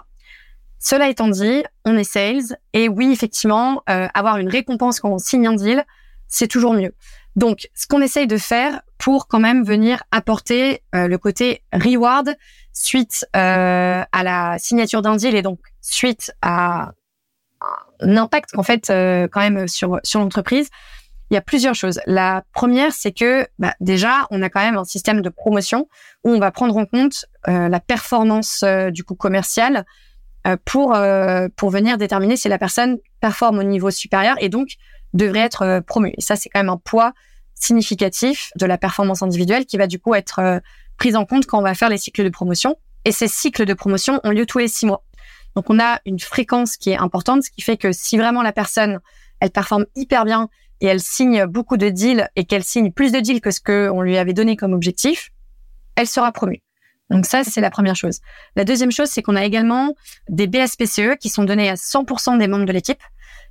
[0.80, 5.18] Cela étant dit, on est sales et oui, effectivement, euh, avoir une récompense quand on
[5.18, 5.86] signe un deal,
[6.28, 6.94] c'est toujours mieux.
[7.38, 12.36] Donc, ce qu'on essaye de faire pour quand même venir apporter euh, le côté reward
[12.74, 16.94] suite euh, à la signature d'un deal et donc suite à
[18.00, 20.70] un impact qu'en fait euh, quand même sur sur l'entreprise.
[21.30, 22.00] Il y a plusieurs choses.
[22.08, 25.88] La première, c'est que bah, déjà, on a quand même un système de promotion
[26.24, 29.86] où on va prendre en compte la performance du coup commercial
[30.64, 30.98] pour
[31.58, 34.78] pour venir déterminer si la personne performe au niveau supérieur et donc
[35.18, 36.14] devrait être promue.
[36.18, 37.14] Et ça, c'est quand même un poids
[37.60, 40.60] significatif de la performance individuelle qui va du coup être euh,
[40.98, 42.78] prise en compte quand on va faire les cycles de promotion.
[43.06, 45.04] Et ces cycles de promotion ont lieu tous les six mois.
[45.56, 48.52] Donc on a une fréquence qui est importante, ce qui fait que si vraiment la
[48.52, 49.00] personne,
[49.40, 50.50] elle performe hyper bien
[50.82, 54.02] et elle signe beaucoup de deals et qu'elle signe plus de deals que ce qu'on
[54.02, 55.32] lui avait donné comme objectif,
[55.96, 56.62] elle sera promue.
[57.10, 58.20] Donc ça, c'est la première chose.
[58.56, 59.96] La deuxième chose, c'est qu'on a également
[60.28, 63.02] des BSPCE qui sont donnés à 100% des membres de l'équipe.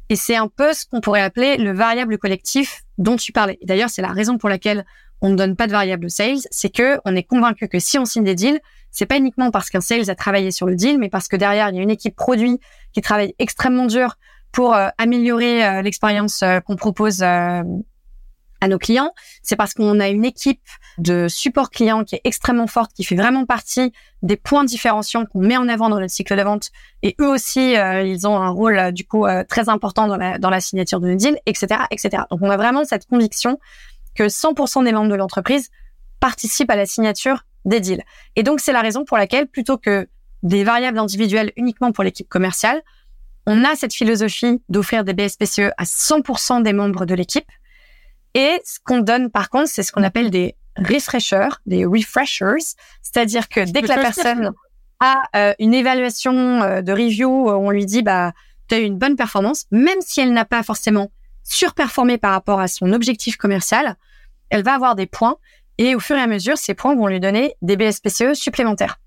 [0.09, 3.59] Et c'est un peu ce qu'on pourrait appeler le variable collectif dont tu parlais.
[3.63, 4.85] D'ailleurs, c'est la raison pour laquelle
[5.21, 8.05] on ne donne pas de variable sales, c'est que on est convaincu que si on
[8.05, 11.09] signe des deals, c'est pas uniquement parce qu'un sales a travaillé sur le deal, mais
[11.09, 12.61] parce que derrière il y a une équipe produit
[12.93, 14.17] qui travaille extrêmement dur
[14.53, 17.23] pour euh, améliorer euh, l'expérience euh, qu'on propose
[18.61, 20.61] à nos clients, c'est parce qu'on a une équipe
[20.99, 23.93] de support client qui est extrêmement forte, qui fait vraiment partie
[24.23, 26.71] des points différenciants qu'on met en avant dans notre cycle de vente.
[27.03, 30.17] Et eux aussi, euh, ils ont un rôle euh, du coup euh, très important dans
[30.17, 32.23] la, dans la signature de nos deals, etc., etc.
[32.31, 33.59] Donc on a vraiment cette conviction
[34.15, 35.71] que 100% des membres de l'entreprise
[36.21, 38.03] participent à la signature des deals.
[38.37, 40.09] Et donc c'est la raison pour laquelle, plutôt que
[40.43, 42.83] des variables individuelles uniquement pour l'équipe commerciale,
[43.47, 47.47] on a cette philosophie d'offrir des BSPCE à 100% des membres de l'équipe.
[48.37, 52.77] Et ce qu'on donne, par contre, c'est ce qu'on appelle des refreshers, des refreshers.
[53.01, 54.53] C'est-à-dire que dès que la personne
[55.01, 58.35] a euh, une évaluation euh, de review, où on lui dit, bah,
[58.69, 61.11] tu as eu une bonne performance, même si elle n'a pas forcément
[61.45, 63.97] surperformé par rapport à son objectif commercial,
[64.51, 65.39] elle va avoir des points
[65.79, 69.01] et au fur et à mesure, ces points vont lui donner des BSPCE supplémentaires.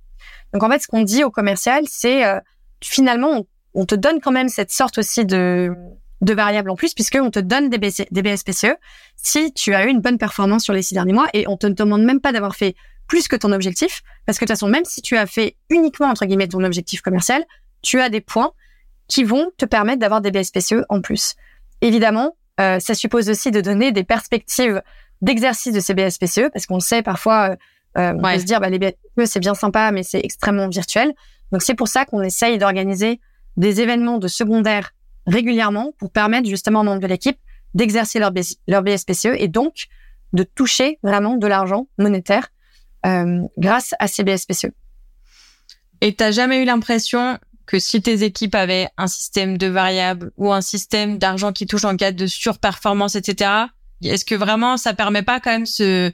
[0.53, 2.39] Donc en fait, ce qu'on dit au commercial, c'est euh,
[2.83, 5.75] finalement, on, te donne quand même cette sorte aussi de,
[6.21, 8.75] de variable en plus, puisqu'on te donne des, des BSPCE
[9.15, 11.67] si tu as eu une bonne performance sur les six derniers mois et on te
[11.67, 12.75] demande même pas d'avoir fait
[13.07, 16.07] plus que ton objectif, parce que de toute façon, même si tu as fait uniquement,
[16.07, 17.43] entre guillemets, ton objectif commercial,
[17.81, 18.51] tu as des points
[19.07, 21.35] qui vont te permettre d'avoir des BSPCE en plus.
[21.81, 24.81] Évidemment, euh, ça suppose aussi de donner des perspectives
[25.21, 27.55] d'exercice de ces BSPCE, parce qu'on le sait parfois, euh,
[27.97, 31.13] euh, on peut se dire, bah, les BSPCE, c'est bien sympa, mais c'est extrêmement virtuel.
[31.51, 33.19] Donc c'est pour ça qu'on essaye d'organiser
[33.57, 34.91] des événements de secondaire
[35.29, 37.37] régulièrement pour permettre justement aux membres de l'équipe
[37.73, 38.31] d'exercer leur,
[38.67, 39.87] leur BSPCE et donc
[40.33, 42.49] de toucher vraiment de l'argent monétaire
[43.05, 44.71] euh, grâce à ces BSPCE.
[46.01, 50.51] Et t'as jamais eu l'impression que si tes équipes avaient un système de variables ou
[50.51, 53.51] un système d'argent qui touche en cas de surperformance, etc.,
[54.03, 56.11] est-ce que vraiment ça permet pas quand même ce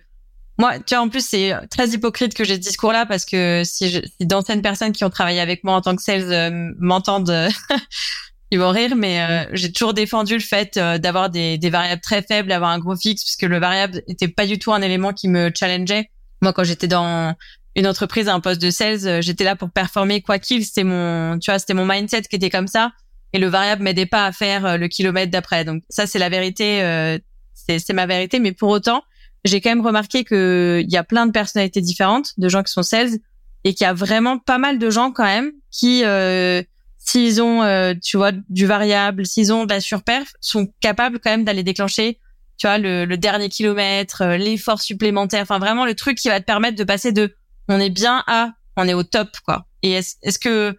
[0.58, 3.90] moi, tu vois, en plus, c'est très hypocrite que j'ai ce discours-là parce que si,
[3.90, 7.50] si d'anciennes personnes qui ont travaillé avec moi en tant que sales euh, m'entendent,
[8.52, 12.22] ils vont rire, mais euh, j'ai toujours défendu le fait d'avoir des, des, variables très
[12.22, 15.28] faibles, d'avoir un gros fixe, puisque le variable était pas du tout un élément qui
[15.28, 16.10] me challengeait.
[16.42, 17.36] Moi, quand j'étais dans
[17.76, 20.66] une entreprise, un poste de sales, j'étais là pour performer quoi qu'il.
[20.66, 22.92] C'était mon, tu vois, c'était mon mindset qui était comme ça.
[23.34, 25.66] Et le variable m'aidait pas à faire le kilomètre d'après.
[25.66, 27.20] Donc ça, c'est la vérité
[27.68, 28.40] c'est ma vérité.
[28.40, 29.04] Mais pour autant,
[29.44, 32.84] j'ai quand même remarqué qu'il y a plein de personnalités différentes, de gens qui sont
[32.84, 33.18] sales,
[33.64, 36.62] et qu'il y a vraiment pas mal de gens quand même qui, euh,
[37.06, 41.30] s'ils ont, euh, tu vois, du variable, s'ils ont de la surperf, sont capables quand
[41.30, 42.20] même d'aller déclencher,
[42.58, 46.40] tu vois, le, le dernier kilomètre, euh, l'effort supplémentaire, enfin vraiment le truc qui va
[46.40, 47.36] te permettre de passer de
[47.68, 49.66] on est bien à on est au top, quoi.
[49.84, 50.76] Et est-ce est que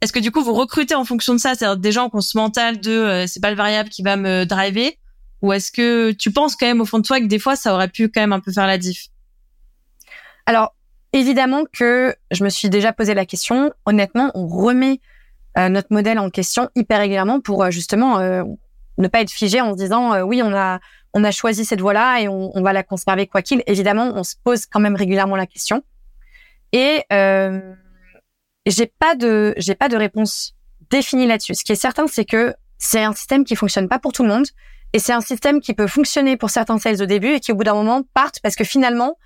[0.00, 2.20] est-ce que du coup vous recrutez en fonction de ça, c'est-à-dire des gens qui ont
[2.20, 4.92] ce mental de euh, c'est pas le variable qui va me driver,
[5.42, 7.72] ou est-ce que tu penses quand même au fond de toi que des fois, ça
[7.72, 9.06] aurait pu quand même un peu faire la diff?
[10.46, 10.74] Alors,
[11.12, 13.72] évidemment que je me suis déjà posé la question.
[13.86, 15.00] Honnêtement, on remet
[15.56, 18.44] notre modèle en question hyper régulièrement pour euh, justement euh,
[18.98, 20.80] ne pas être figé en se disant oui, on a
[21.14, 23.62] on a choisi cette voie-là et on, on, va la conserver quoi qu'il.
[23.66, 25.82] Évidemment, on se pose quand même régulièrement la question.
[26.72, 27.60] Et euh,
[28.66, 30.54] j'ai pas de j'ai pas de réponse
[30.90, 31.54] définie là-dessus.
[31.54, 34.28] Ce qui est certain, c'est que c'est un système qui fonctionne pas pour tout le
[34.28, 34.46] monde
[34.92, 37.54] et c'est un système qui peut fonctionner pour certains sales au début et qui au
[37.54, 39.16] bout d'un moment partent parce que finalement,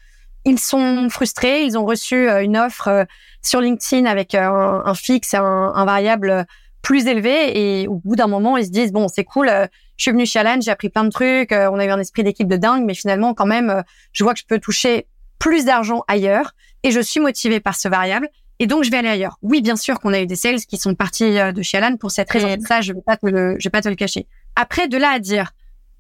[0.45, 3.05] ils sont frustrés, ils ont reçu euh, une offre euh,
[3.43, 6.47] sur LinkedIn avec euh, un, un fixe, un, un, variable
[6.83, 9.49] plus élevé et au bout d'un moment, ils se disent bon, c'est cool,
[9.97, 12.25] je suis venu chez Alan, j'ai appris plein de trucs, on a eu un esprit
[12.25, 15.07] d'équipe de dingue, mais finalement quand même, je vois que je peux toucher
[15.39, 18.29] plus d'argent ailleurs et je suis motivé par ce variable
[18.59, 19.39] et donc je vais aller ailleurs.
[19.43, 22.11] Oui, bien sûr qu'on a eu des sales qui sont partis de chez Alan pour
[22.11, 22.49] cette raison.
[22.67, 24.27] Ça, je vais pas te le, je vais pas te le cacher.
[24.57, 25.53] Après, de là à dire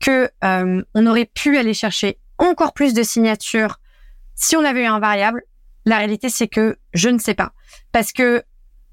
[0.02, 3.78] que euh, on aurait pu aller chercher encore plus de signatures
[4.42, 5.44] si on avait eu un variable,
[5.84, 7.52] la réalité c'est que je ne sais pas.
[7.92, 8.42] Parce que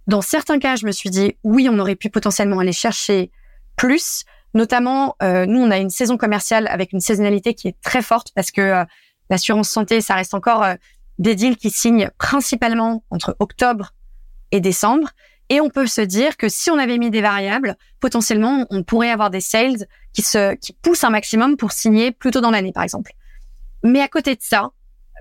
[0.07, 3.31] dans certains cas, je me suis dit oui, on aurait pu potentiellement aller chercher
[3.75, 4.25] plus.
[4.53, 8.31] Notamment, euh, nous, on a une saison commerciale avec une saisonnalité qui est très forte
[8.35, 8.85] parce que euh,
[9.29, 10.65] l'assurance santé, ça reste encore
[11.19, 13.93] des deals qui signent principalement entre octobre
[14.51, 15.09] et décembre.
[15.49, 19.09] Et on peut se dire que si on avait mis des variables, potentiellement, on pourrait
[19.09, 22.71] avoir des sales qui se, qui poussent un maximum pour signer plus tôt dans l'année,
[22.71, 23.13] par exemple.
[23.83, 24.71] Mais à côté de ça,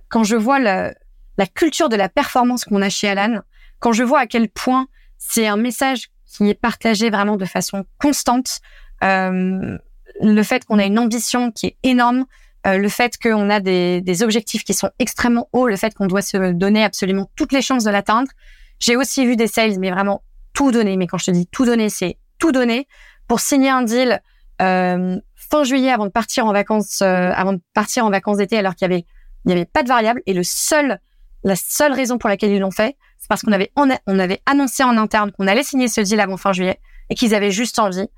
[0.08, 0.94] quand je vois la,
[1.36, 3.40] la culture de la performance qu'on a chez Alan,
[3.78, 4.88] quand je vois à quel point
[5.18, 8.60] c'est un message qui est partagé vraiment de façon constante,
[9.02, 9.78] euh,
[10.20, 12.26] le fait qu'on a une ambition qui est énorme,
[12.66, 16.06] euh, le fait qu'on a des, des, objectifs qui sont extrêmement hauts, le fait qu'on
[16.06, 18.30] doit se donner absolument toutes les chances de l'atteindre,
[18.78, 20.96] j'ai aussi vu des sales, mais vraiment tout donner.
[20.96, 22.86] Mais quand je te dis tout donner, c'est tout donner
[23.26, 24.20] pour signer un deal
[24.62, 28.58] euh, fin juillet avant de partir en vacances, euh, avant de partir en vacances d'été,
[28.58, 29.04] alors qu'il y avait
[29.48, 30.22] il y avait pas de variable.
[30.26, 31.00] Et le seul,
[31.42, 34.84] la seule raison pour laquelle ils l'ont fait, c'est parce qu'on avait on, avait annoncé
[34.84, 36.78] en interne qu'on allait signer ce deal avant fin juillet
[37.10, 38.08] et qu'ils avaient juste envie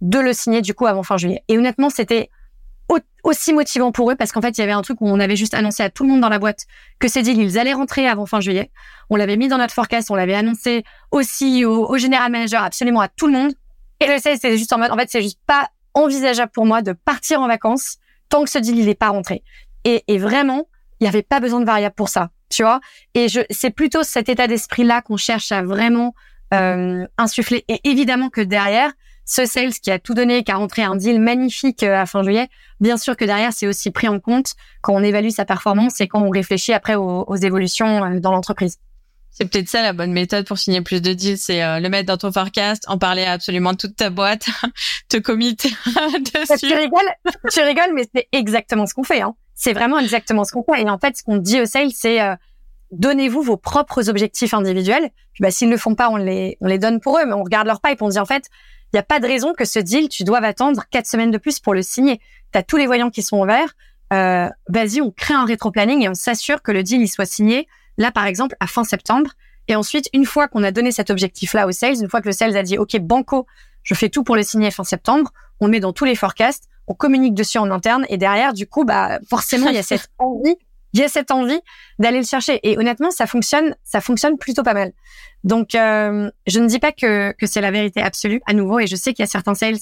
[0.00, 1.42] de le signer du coup avant fin juillet.
[1.48, 2.30] Et honnêtement, c'était
[3.22, 5.36] aussi motivant pour eux parce qu'en fait, il y avait un truc où on avait
[5.36, 6.66] juste annoncé à tout le monde dans la boîte
[6.98, 8.70] que ces deals, ils allaient rentrer avant fin juillet.
[9.08, 13.00] On l'avait mis dans notre forecast, on l'avait annoncé aussi au, au general manager, absolument
[13.00, 13.54] à tout le monde.
[14.00, 16.82] Et le sales, c'est juste en mode, en fait, c'est juste pas envisageable pour moi
[16.82, 17.96] de partir en vacances
[18.28, 19.42] tant que ce deal, il est pas rentré.
[19.84, 20.68] Et, et vraiment,
[21.00, 22.80] il n'y avait pas besoin de variable pour ça, tu vois.
[23.14, 26.14] Et je, c'est plutôt cet état d'esprit-là qu'on cherche à vraiment
[26.52, 27.64] euh, insuffler.
[27.68, 28.92] Et évidemment que derrière,
[29.26, 32.22] ce sales qui a tout donné, qui a rentré un deal magnifique euh, à fin
[32.22, 32.48] juillet,
[32.80, 36.08] bien sûr que derrière, c'est aussi pris en compte quand on évalue sa performance et
[36.08, 38.78] quand on réfléchit après aux, aux évolutions euh, dans l'entreprise.
[39.30, 42.06] C'est peut-être ça la bonne méthode pour signer plus de deals, c'est euh, le mettre
[42.06, 44.46] dans ton forecast, en parler à absolument toute ta boîte,
[45.08, 45.74] te commit dessus.
[46.60, 47.10] Tu rigoles,
[47.50, 49.22] tu rigoles, mais c'est exactement ce qu'on fait.
[49.22, 49.34] Hein.
[49.54, 50.82] C'est vraiment exactement ce qu'on fait.
[50.82, 52.20] Et en fait, ce qu'on dit au sales, c'est
[52.94, 55.10] donnez-vous vos propres objectifs individuels.
[55.32, 57.32] Puis bah, s'ils ne le font pas, on les, on les donne pour eux, mais
[57.32, 58.48] on regarde leur pipe, on dit en fait,
[58.92, 61.38] il n'y a pas de raison que ce deal, tu doives attendre quatre semaines de
[61.38, 62.20] plus pour le signer.
[62.52, 63.74] Tu as tous les voyants qui sont ouverts.
[64.12, 67.66] Euh, Vas-y, on crée un rétro-planning et on s'assure que le deal il soit signé,
[67.98, 69.32] là par exemple, à fin septembre.
[69.66, 72.32] Et ensuite, une fois qu'on a donné cet objectif-là au sales, une fois que le
[72.32, 73.46] sales a dit, OK, banco,
[73.82, 76.94] je fais tout pour le signer fin septembre, on met dans tous les forecasts, on
[76.94, 80.56] communique dessus en interne et derrière, du coup, bah forcément, il y a cette envie
[80.94, 81.60] il y a cette envie
[81.98, 82.60] d'aller le chercher.
[82.62, 84.92] Et honnêtement, ça fonctionne, ça fonctionne plutôt pas mal.
[85.42, 88.78] Donc, euh, je ne dis pas que, que c'est la vérité absolue à nouveau.
[88.78, 89.78] Et je sais qu'il y a certains sales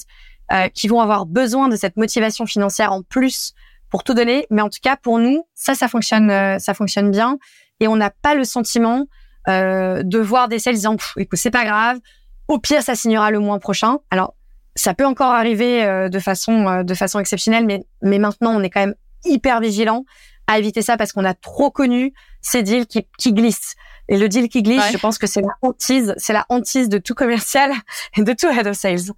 [0.51, 3.53] euh, qui vont avoir besoin de cette motivation financière en plus
[3.91, 4.47] pour tout donner.
[4.49, 7.37] Mais en tout cas, pour nous, ça, ça fonctionne, euh, ça fonctionne bien.
[7.79, 9.05] Et on n'a pas le sentiment
[9.45, 11.99] de voir des sales disant, écoute, c'est pas grave.
[12.47, 13.99] Au pire, ça signera le mois prochain.
[14.09, 14.35] Alors,
[14.75, 18.79] ça peut encore arriver de façon, de façon exceptionnelle, mais, mais maintenant, on est quand
[18.79, 18.95] même
[19.25, 20.05] hyper vigilant
[20.47, 23.75] à éviter ça parce qu'on a trop connu ces deals qui, qui glissent.
[24.09, 26.97] Et le deal qui glisse, je pense que c'est la hantise, c'est la hantise de
[26.97, 27.71] tout commercial
[28.17, 29.13] et de tout head of sales.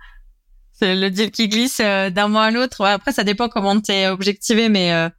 [0.73, 2.85] C'est le deal qui glisse euh, d'un mois à l'autre.
[2.85, 5.09] après, ça dépend comment t'es objectivé, mais euh,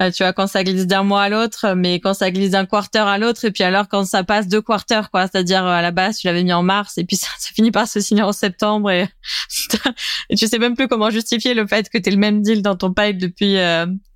[0.00, 2.66] euh, tu vois quand ça glisse d'un mois à l'autre, mais quand ça glisse d'un
[2.66, 5.90] quarter à l'autre, et puis alors quand ça passe deux quarters, quoi, c'est-à-dire à la
[5.90, 8.32] base tu l'avais mis en mars, et puis ça, ça finit par se signer en
[8.32, 9.08] septembre, et,
[10.30, 12.76] et tu sais même plus comment justifier le fait que t'es le même deal dans
[12.76, 13.56] ton pipe depuis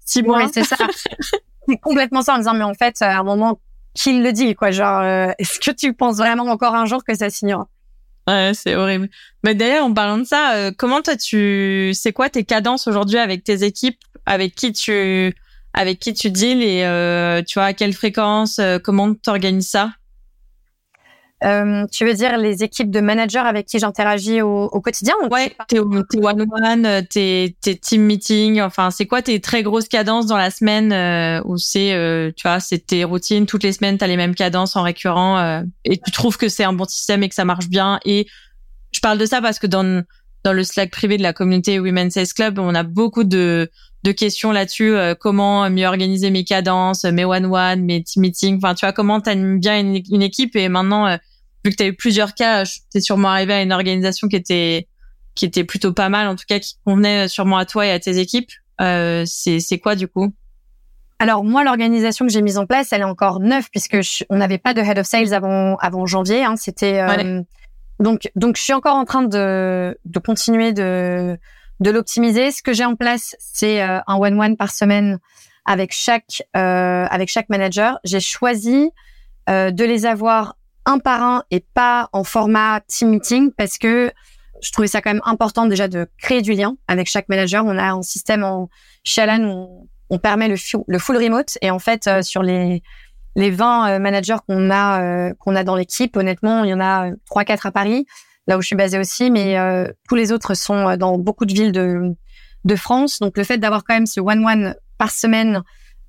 [0.04, 0.48] six mois.
[0.52, 0.76] c'est ça.
[1.68, 3.58] c'est complètement ça en disant, mais en fait, à un moment,
[3.94, 4.70] qu'il le dit, quoi?
[4.70, 7.68] Genre, euh, est-ce que tu penses vraiment encore un jour que ça signera?
[8.26, 9.08] Ouais, c'est horrible.
[9.42, 13.18] Mais d'ailleurs, en parlant de ça, euh, comment toi tu, c'est quoi tes cadences aujourd'hui
[13.18, 15.34] avec tes équipes, avec qui tu,
[15.74, 19.90] avec qui tu deals et euh, tu vois à quelle fréquence, comment tu organises ça?
[21.44, 25.54] Euh, tu veux dire les équipes de managers avec qui j'interagis au, au, quotidien Ouais,
[25.68, 30.50] tes one-one, tes, tes team meetings, enfin, c'est quoi tes très grosses cadences dans la
[30.50, 34.06] semaine euh, où c'est, euh, tu vois, c'est tes routines, toutes les semaines, tu as
[34.06, 37.28] les mêmes cadences en récurrent euh, et tu trouves que c'est un bon système et
[37.28, 38.00] que ça marche bien.
[38.06, 38.26] Et
[38.92, 40.02] je parle de ça parce que dans,
[40.44, 43.70] dans le Slack privé de la communauté Women's Sales Club, on a beaucoup de,
[44.04, 44.94] de questions là-dessus.
[45.18, 49.58] comment mieux organiser mes cadences, mes one-one, mes team meetings, enfin, tu vois, comment t'animes
[49.58, 51.18] bien une, une équipe et maintenant
[51.64, 54.36] vu que tu as eu plusieurs cas, tu es sûrement arrivé à une organisation qui
[54.36, 54.86] était
[55.34, 57.98] qui était plutôt pas mal, en tout cas qui convenait sûrement à toi et à
[57.98, 58.50] tes équipes.
[58.80, 60.32] Euh, c'est c'est quoi du coup?
[61.18, 63.96] Alors moi, l'organisation que j'ai mise en place, elle est encore neuve puisque
[64.30, 66.44] on n'avait pas de head of sales avant avant janvier.
[66.44, 67.40] Hein, C'était euh,
[67.98, 71.38] donc donc je suis encore en train de de continuer de
[71.80, 72.50] de l'optimiser.
[72.50, 75.18] Ce que j'ai en place, c'est euh, un one one par semaine
[75.64, 77.98] avec chaque euh, avec chaque manager.
[78.04, 78.90] J'ai choisi
[79.48, 80.56] euh, de les avoir
[80.86, 84.12] un par un et pas en format team meeting parce que
[84.62, 87.64] je trouvais ça quand même important déjà de créer du lien avec chaque manager.
[87.64, 88.68] On a un système en
[89.02, 90.56] chez Alan où on permet le,
[90.98, 92.82] full remote et en fait euh, sur les
[93.36, 96.80] les 20 euh, managers qu'on a euh, qu'on a dans l'équipe, honnêtement, il y en
[96.80, 98.06] a trois quatre à Paris,
[98.46, 99.56] là où je suis basée aussi, mais
[100.08, 102.14] tous les autres sont dans beaucoup de villes de
[102.64, 103.18] de France.
[103.20, 105.62] Donc le fait d'avoir quand même ce one one par semaine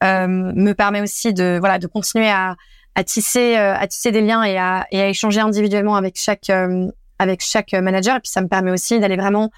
[0.03, 2.55] me permet aussi de voilà de continuer à
[2.95, 6.49] à tisser euh, à tisser des liens et à, et à échanger individuellement avec chaque
[6.49, 6.87] euh,
[7.19, 9.51] avec chaque manager et puis ça me permet aussi d'aller vraiment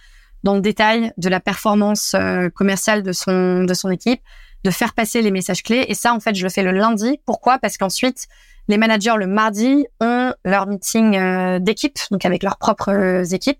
[0.44, 4.22] dans le détail de la performance euh, commerciale de son de son équipe
[4.64, 7.20] de faire passer les messages clés et ça en fait je le fais le lundi
[7.26, 7.60] pourquoi?
[7.60, 8.28] Parce qu'ensuite
[8.68, 13.60] les managers le mardi ont leur meeting d'équipe donc avec leurs propres équipes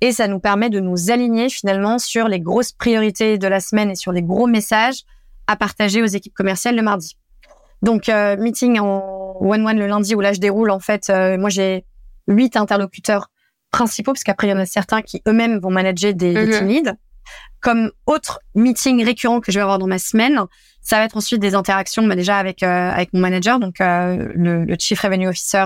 [0.00, 3.90] et ça nous permet de nous aligner finalement sur les grosses priorités de la semaine
[3.90, 5.04] et sur les gros messages
[5.46, 7.16] à partager aux équipes commerciales le mardi.
[7.82, 11.50] Donc, euh, meeting en one-one le lundi où là, je déroule, en fait, euh, moi,
[11.50, 11.84] j'ai
[12.28, 13.30] huit interlocuteurs
[13.70, 16.50] principaux, parce qu'après, il y en a certains qui eux-mêmes vont manager des, mhm.
[16.50, 16.92] team leads.
[17.60, 20.40] Comme autre meeting récurrent que je vais avoir dans ma semaine,
[20.82, 24.64] ça va être ensuite des interactions bah, déjà avec euh, avec mon manager, donc le,
[24.64, 25.64] le, Chief Revenue Officer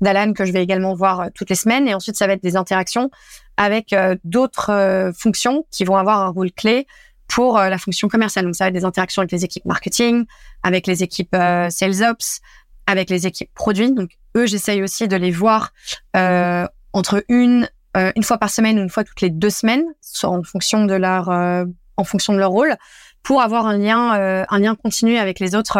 [0.00, 1.88] d'Alan, que je vais également voir toutes les semaines.
[1.88, 3.10] Et ensuite, ça va être des interactions
[3.56, 6.86] avec d'autres fonctions qui vont avoir un rôle clé
[7.28, 8.44] pour euh, la fonction commerciale.
[8.44, 10.24] Donc, ça va être des interactions avec les équipes marketing,
[10.62, 12.40] avec les équipes euh, sales ops,
[12.86, 13.92] avec les équipes produits.
[13.92, 15.72] Donc, eux, j'essaye aussi de les voir
[16.16, 17.68] euh, entre une
[18.14, 19.84] une fois par semaine ou une fois toutes les deux semaines,
[20.22, 22.76] en fonction de leur en fonction de leur rôle,
[23.22, 25.78] pour avoir un lien un lien continu avec les autres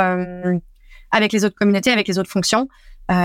[1.11, 2.69] avec les autres communautés, avec les autres fonctions.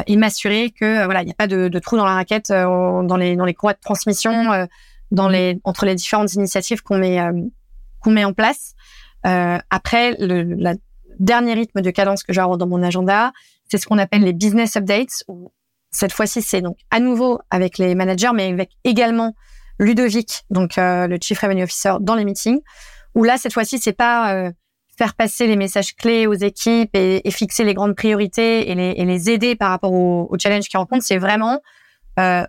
[0.08, 3.18] et m'assurer que voilà, il n'y a pas de, de trou dans la raquette dans
[3.18, 4.68] les dans les courroies de transmission,
[5.12, 7.20] dans les entre les différentes initiatives qu'on met
[8.02, 8.74] qu'on met en place.
[9.24, 10.76] après, le la
[11.20, 13.32] dernier rythme de cadence que j'ai dans mon agenda,
[13.70, 15.24] c'est ce qu'on appelle les business updates.
[15.28, 15.52] Où
[15.92, 19.36] cette fois-ci, c'est donc à nouveau avec les managers, mais avec également
[19.80, 22.62] Ludovic, donc le chief revenue officer, dans les meetings.
[23.16, 24.52] Où là, cette fois-ci, c'est pas
[25.02, 29.06] faire passer les messages clés aux équipes et, fixer les grandes priorités et les, et
[29.06, 31.60] les aider par rapport aux au challenges qu'ils rencontrent, c'est vraiment
[32.20, 32.46] euh,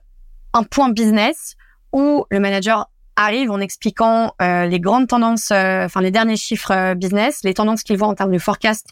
[0.52, 1.54] un point business
[1.92, 6.72] où le manager arrive en expliquant euh, les grandes tendances, euh, enfin les derniers chiffres
[6.72, 8.90] euh, business, les tendances qu'il voit en termes de forecast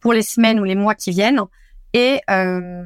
[0.00, 1.42] pour les semaines ou les mois qui viennent,
[1.92, 2.82] et euh,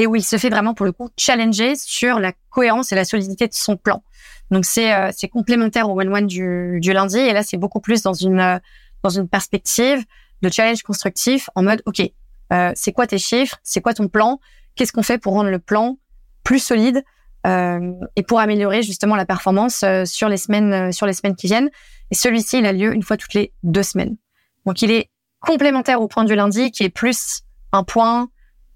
[0.00, 3.04] et où il se fait vraiment pour le coup challenger sur la cohérence et la
[3.04, 4.02] solidité de son plan.
[4.50, 8.02] Donc c'est c'est complémentaire au one one du, du lundi, et là c'est beaucoup plus
[8.02, 8.60] dans une
[9.02, 10.04] dans une perspective
[10.42, 12.00] de challenge constructif en mode, OK,
[12.52, 14.40] euh, c'est quoi tes chiffres, c'est quoi ton plan,
[14.74, 15.98] qu'est-ce qu'on fait pour rendre le plan
[16.44, 17.04] plus solide
[17.46, 21.36] euh, et pour améliorer justement la performance euh, sur les semaines euh, sur les semaines
[21.36, 21.70] qui viennent?
[22.10, 24.16] Et celui-ci, il a lieu une fois toutes les deux semaines.
[24.66, 27.42] Donc il est complémentaire au point du lundi, qui est plus
[27.72, 28.28] un point.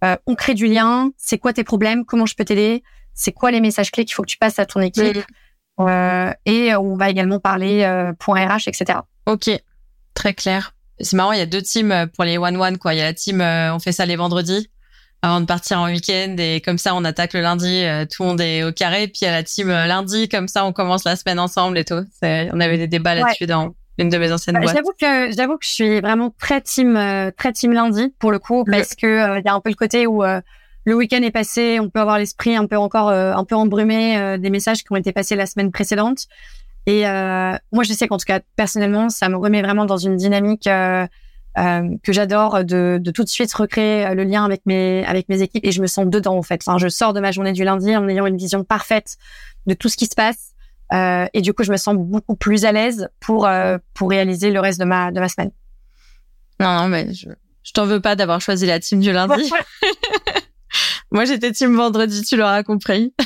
[0.05, 1.11] Euh, on crée du lien.
[1.17, 2.05] C'est quoi tes problèmes?
[2.05, 2.83] Comment je peux t'aider?
[3.15, 5.25] C'est quoi les messages clés qu'il faut que tu passes à ton équipe?
[6.47, 8.99] Et on va également parler point RH, etc.
[9.27, 9.51] Ok,
[10.15, 10.75] Très clair.
[11.01, 12.95] C'est marrant, il y a deux teams euh, pour les one-one, quoi.
[12.95, 14.71] Il y a la team, euh, on fait ça les vendredis
[15.23, 18.29] avant de partir en week-end et comme ça, on attaque le lundi, euh, tout le
[18.29, 19.09] monde est au carré.
[19.09, 21.85] Puis il y a la team lundi, comme ça, on commence la semaine ensemble et
[21.85, 22.05] tout.
[22.23, 24.75] On avait des débats là-dessus dans une de mes anciennes bah, boîtes.
[24.75, 26.95] J'avoue que j'avoue que je suis vraiment très team
[27.37, 30.07] très team lundi pour le coup parce que il y a un peu le côté
[30.07, 34.39] où le week-end est passé, on peut avoir l'esprit un peu encore un peu embrumé
[34.39, 36.27] des messages qui ont été passés la semaine précédente.
[36.87, 40.17] Et euh, moi, je sais qu'en tout cas, personnellement, ça me remet vraiment dans une
[40.17, 41.07] dynamique euh,
[41.57, 45.29] euh, que j'adore de, de, tout de suite recréer euh, le lien avec mes avec
[45.29, 46.63] mes équipes et je me sens dedans en fait.
[46.67, 49.17] Enfin, je sors de ma journée du lundi en ayant une vision parfaite
[49.67, 50.54] de tout ce qui se passe
[50.93, 54.51] euh, et du coup, je me sens beaucoup plus à l'aise pour euh, pour réaliser
[54.51, 55.51] le reste de ma de ma semaine.
[56.61, 57.29] Non, non, mais je,
[57.63, 59.51] je t'en veux pas d'avoir choisi la team du lundi.
[61.11, 63.15] Moi, j'étais team vendredi, tu l'auras compris.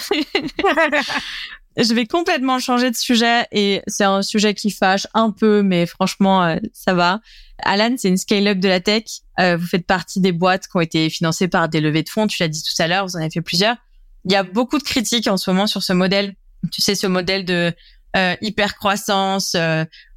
[1.78, 5.86] Je vais complètement changer de sujet et c'est un sujet qui fâche un peu, mais
[5.86, 7.20] franchement, euh, ça va.
[7.62, 9.04] Alan, c'est une scale-up de la tech.
[9.38, 12.26] Euh, vous faites partie des boîtes qui ont été financées par des levées de fonds.
[12.26, 13.76] Tu l'as dit tout à l'heure, vous en avez fait plusieurs.
[14.24, 16.34] Il y a beaucoup de critiques en ce moment sur ce modèle.
[16.72, 17.72] Tu sais, ce modèle de
[18.16, 19.56] euh, hyper croissance,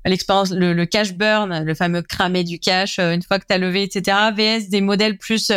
[0.06, 3.84] l'expérience, le, cash burn, le fameux cramer du cash une fois que tu as levé,
[3.84, 4.18] etc.
[4.36, 5.52] VS des modèles plus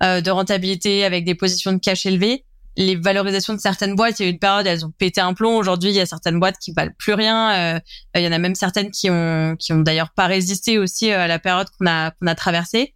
[0.00, 2.44] de rentabilité avec des positions de cash élevées
[2.76, 5.34] les valorisations de certaines boîtes, il y a eu une période, elles ont pété un
[5.34, 5.56] plomb.
[5.56, 7.76] Aujourd'hui, il y a certaines boîtes qui valent plus rien.
[7.76, 7.80] Euh,
[8.14, 11.20] il y en a même certaines qui ont qui ont d'ailleurs pas résisté aussi euh,
[11.20, 12.94] à la période qu'on a qu'on a traversée.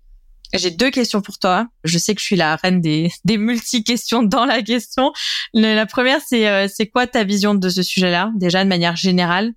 [0.52, 1.66] J'ai deux questions pour toi.
[1.82, 5.12] Je sais que je suis la reine des des multi questions dans la question.
[5.52, 9.52] la première, c'est euh, c'est quoi ta vision de ce sujet-là, déjà de manière générale,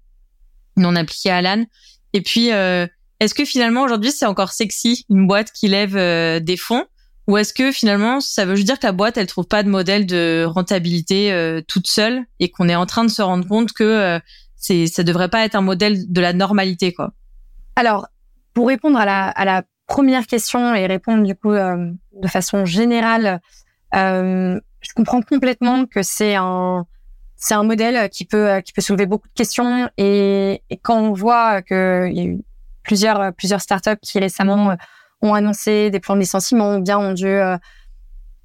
[0.76, 1.66] non appliquée à Alan.
[2.14, 5.94] Et puis, est-ce que finalement aujourd'hui c'est encore sexy une boîte qui lève
[6.42, 6.86] des fonds?
[7.28, 9.70] Ou est-ce que finalement, ça veut juste dire que la boîte, elle trouve pas de
[9.70, 13.74] modèle de rentabilité euh, toute seule et qu'on est en train de se rendre compte
[13.74, 14.20] que euh,
[14.56, 17.12] c'est ça devrait pas être un modèle de la normalité, quoi?
[17.76, 18.08] Alors,
[18.54, 22.66] pour répondre à la, à la première question et répondre du coup euh, de façon
[22.66, 23.40] générale,
[23.94, 26.86] je comprends complètement que c'est un
[27.40, 31.14] c'est un modèle qui peut qui peut soulever beaucoup de questions et, et quand on
[31.14, 32.40] voit qu'il y a eu
[32.84, 34.76] plusieurs plusieurs startups qui récemment
[35.22, 37.58] ont annoncé des plans de licenciement ou bien ont dû euh,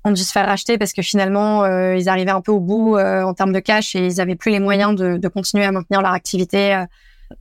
[0.05, 2.97] ont dû se faire racheter parce que finalement euh, ils arrivaient un peu au bout
[2.97, 5.73] euh, en termes de cash et ils avaient plus les moyens de, de continuer à
[5.73, 6.85] maintenir leur activité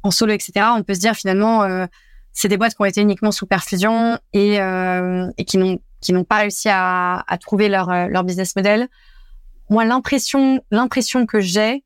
[0.03, 0.67] en solo, etc.
[0.77, 1.87] On peut se dire finalement
[2.33, 6.23] c'est des boîtes qui ont été uniquement sous perfusion et, et qui n'ont qui n'ont
[6.23, 8.87] pas réussi à, à trouver leur leur business model.
[9.69, 11.83] Moi, l'impression l'impression que j'ai,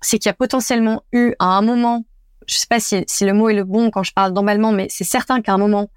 [0.00, 2.04] c'est qu'il y a potentiellement eu à un moment,
[2.46, 4.86] je sais pas si, si le mot est le bon quand je parle d'emballement, mais
[4.90, 5.90] c'est certain qu'à un moment,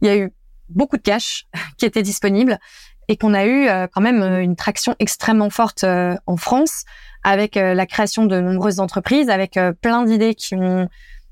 [0.00, 0.32] il y a eu
[0.70, 1.46] beaucoup de cash
[1.78, 2.58] qui était disponible
[3.08, 6.84] et qu'on a eu euh, quand même euh, une traction extrêmement forte euh, en France
[7.22, 10.88] avec la création de nombreuses entreprises, avec plein d'idées qui ont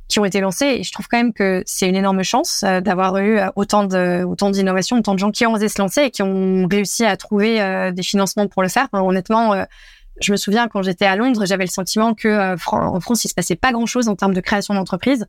[0.09, 0.78] qui ont été lancées.
[0.78, 4.50] Et je trouve quand même que c'est une énorme chance d'avoir eu autant de autant
[4.50, 7.92] d'innovations, autant de gens qui ont osé se lancer et qui ont réussi à trouver
[7.92, 8.88] des financements pour le faire.
[8.92, 9.64] honnêtement,
[10.20, 13.34] je me souviens quand j'étais à Londres, j'avais le sentiment que en France, il se
[13.34, 15.26] passait pas grand chose en termes de création d'entreprises.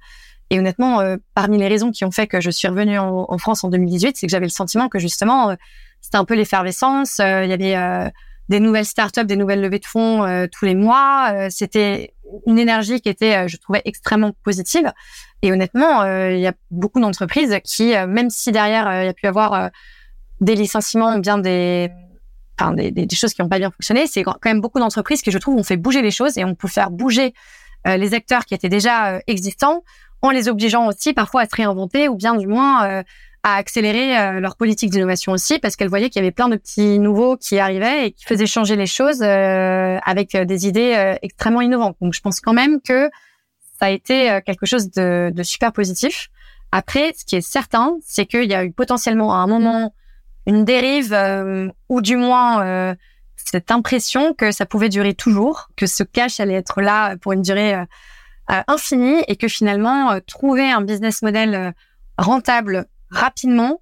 [0.50, 3.64] Et honnêtement, euh, parmi les raisons qui ont fait que je suis revenue en, France
[3.64, 5.56] en 2018, c'est que j'avais le sentiment que justement, euh,
[6.02, 7.20] c'était un peu l'effervescence.
[7.20, 8.12] Euh, il y avait
[8.50, 11.50] des nouvelles startups, des nouvelles levées de fonds tous les mois.
[11.50, 12.14] c'était
[12.46, 14.92] une énergie qui était, je trouvais, extrêmement positive.
[15.42, 19.28] Et honnêtement, il y a beaucoup d'entreprises qui, même si derrière il y a pu
[19.28, 19.70] avoir
[20.42, 21.90] des licenciements ou bien des
[22.60, 24.06] enfin des, des, choses qui n'ont pas bien fonctionné.
[24.08, 26.56] C'est quand même beaucoup d'entreprises qui, je trouve, ont fait bouger les choses et on
[26.56, 27.34] peut faire bouger
[27.86, 29.84] les acteurs qui étaient déjà existants
[30.22, 33.04] en les obligeant aussi parfois à se réinventer ou bien du moins
[33.44, 36.58] à accélérer euh, leur politique d'innovation aussi parce qu'elle voyait qu'il y avait plein de
[36.58, 41.16] petits nouveaux qui arrivaient et qui faisaient changer les choses euh, avec euh, des idées
[41.22, 41.98] extrêmement innovantes.
[42.02, 43.10] Donc je pense quand même que
[43.80, 46.30] ça a été quelque chose de, de super positif.
[46.74, 49.94] Après, ce qui est certain, c'est qu'il y a eu potentiellement à un moment
[50.46, 51.18] une dérive
[51.88, 52.96] ou du moins
[53.38, 57.42] cette impression que ça pouvait durer toujours, que ce cash allait être là pour une
[57.42, 57.74] durée
[58.68, 61.74] infinie et que finalement trouver un business model
[62.18, 63.82] rentable rapidement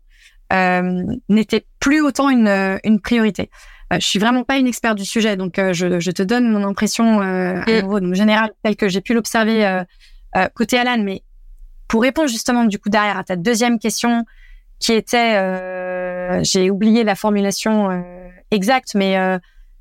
[0.54, 3.50] euh, n'était plus autant une, une priorité.
[3.94, 6.52] Euh, je suis vraiment pas une experte du sujet, donc euh, je, je, te donne
[6.52, 7.82] mon impression euh, à mm.
[7.84, 9.84] nouveau, donc général, telle que j'ai pu l'observer euh,
[10.36, 11.02] euh, côté Alan.
[11.02, 11.24] Mais
[11.88, 14.26] pour répondre justement du coup derrière à ta deuxième question,
[14.80, 15.40] qui était,
[16.44, 18.04] j'ai oublié la formulation
[18.52, 19.14] exacte, mais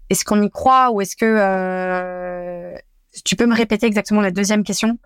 [0.09, 2.75] est-ce qu'on y croit ou est-ce que
[3.23, 4.99] tu peux me répéter exactement la deuxième question?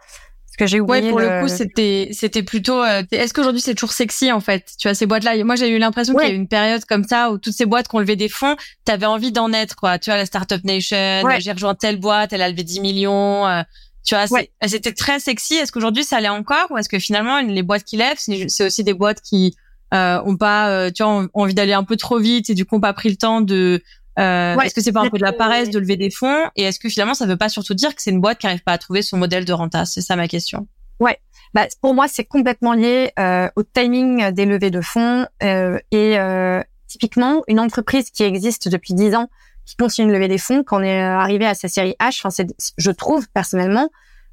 [0.60, 1.04] Que j'ai oublié.
[1.04, 2.82] Ouais, pour le, coup, c'était c'était plutôt.
[2.82, 4.66] Euh, est-ce qu'aujourd'hui c'est toujours sexy en fait?
[4.78, 5.42] Tu vois ces boîtes-là.
[5.42, 7.64] Moi, j'ai eu l'impression qu'il y a eu une période comme ça où toutes ces
[7.64, 9.98] boîtes qui ont levé des fonds, t'avais envie d'en être quoi.
[9.98, 11.22] Tu vois la Startup Nation.
[11.38, 13.46] J'ai rejoint telle boîte, elle a levé 10 millions.
[13.46, 13.62] Euh,
[14.04, 14.26] tu vois,
[14.66, 15.54] c'était très sexy.
[15.54, 18.84] Est-ce qu'aujourd'hui ça l'est encore ou est-ce que finalement les boîtes qui lèvent, c'est aussi
[18.84, 19.56] des boîtes qui
[19.92, 22.64] euh, ont pas, euh, tu vois, ont envie d'aller un peu trop vite et du
[22.64, 23.82] coup ont pas pris le temps de
[24.20, 26.64] euh, Est-ce que c'est pas un peu de la paresse de lever des fonds Et
[26.64, 28.72] est-ce que finalement, ça veut pas surtout dire que c'est une boîte qui n'arrive pas
[28.72, 29.84] à trouver son modèle de renta?
[29.84, 30.66] C'est ça ma question.
[31.00, 31.18] Ouais.
[31.54, 36.18] Bah, pour moi, c'est complètement lié euh, au timing des levées de fonds euh, et
[36.18, 39.28] euh, typiquement une entreprise qui existe depuis 10 ans
[39.66, 42.20] qui continue de lever des fonds quand on est arrivé à sa série H.
[42.20, 42.46] Enfin, c'est,
[42.76, 43.88] je trouve personnellement,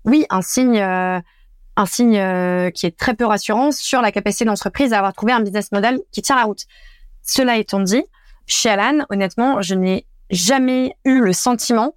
[0.06, 4.94] oui, un signe, un signe qui est très peu rassurant sur la capacité de l'entreprise
[4.94, 6.64] à avoir trouvé un business model qui tient la route.
[7.24, 8.04] Cela étant dit,
[8.48, 11.94] chez Alan, honnêtement, je n'ai jamais eu le sentiment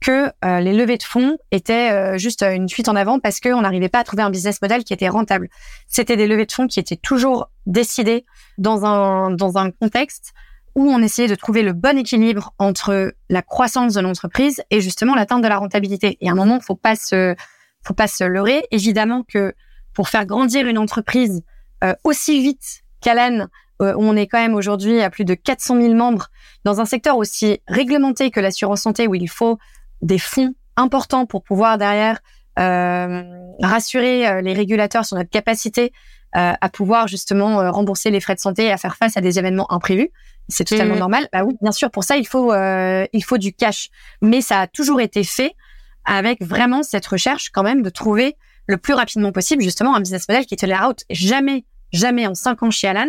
[0.00, 3.62] que euh, les levées de fonds étaient euh, juste une fuite en avant parce qu'on
[3.62, 5.48] n'arrivait pas à trouver un business model qui était rentable.
[5.88, 8.24] C'était des levées de fonds qui étaient toujours décidées
[8.58, 10.32] dans un, dans un contexte
[10.76, 15.16] où on essayait de trouver le bon équilibre entre la croissance de l'entreprise et justement
[15.16, 16.16] l'atteinte de la rentabilité.
[16.20, 17.34] Et à un moment, faut pas se,
[17.82, 18.64] faut pas se leurrer.
[18.70, 19.54] Évidemment que
[19.94, 21.42] pour faire grandir une entreprise
[21.82, 23.48] euh, aussi vite qu'Alan
[23.80, 26.28] euh, on est quand même aujourd'hui à plus de 400 000 membres
[26.64, 29.58] dans un secteur aussi réglementé que l'assurance santé où il faut
[30.02, 32.18] des fonds importants pour pouvoir derrière
[32.58, 33.22] euh,
[33.62, 35.92] rassurer euh, les régulateurs sur notre capacité
[36.34, 39.72] à pouvoir justement rembourser les frais de santé et à faire face à des événements
[39.72, 40.10] imprévus.
[40.48, 40.98] C'est totalement mmh.
[40.98, 41.28] normal.
[41.32, 43.88] Bah oui, bien sûr, pour ça il faut il faut du cash,
[44.20, 45.54] mais ça a toujours été fait
[46.04, 50.28] avec vraiment cette recherche quand même de trouver le plus rapidement possible justement un business
[50.28, 51.02] model qui te la route.
[51.08, 53.08] Jamais, jamais en cinq ans chez Alan,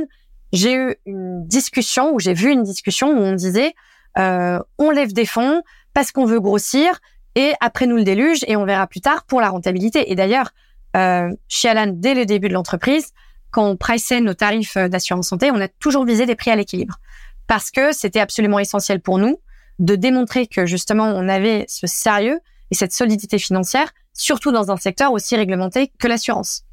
[0.52, 3.74] j'ai eu une discussion où j'ai vu une discussion où on disait
[4.18, 5.62] euh, on lève des fonds
[5.94, 7.00] parce qu'on veut grossir
[7.36, 10.12] et après nous le déluge et on verra plus tard pour la rentabilité.
[10.12, 10.52] Et d'ailleurs,
[10.98, 13.14] euh, chez Alan, dès le début de l'entreprise,
[13.52, 16.56] quand on priceait nos tarifs euh, d'assurance santé, on a toujours visé des prix à
[16.56, 17.00] l'équilibre
[17.48, 19.40] parce que c'était absolument essentiel pour nous
[19.80, 22.40] de démontrer que justement on avait ce sérieux
[22.72, 26.64] et cette solidité financière, surtout dans un secteur aussi réglementé que l'assurance.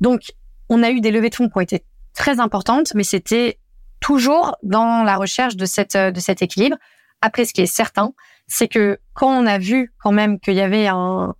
[0.00, 0.32] Donc,
[0.68, 1.84] on a eu des levées de fonds qui ont été
[2.14, 3.58] très importante, mais c'était
[4.00, 6.76] toujours dans la recherche de cette euh, de cet équilibre.
[7.20, 8.12] Après, ce qui est certain,
[8.46, 11.34] c'est que quand on a vu quand même qu'il y avait un,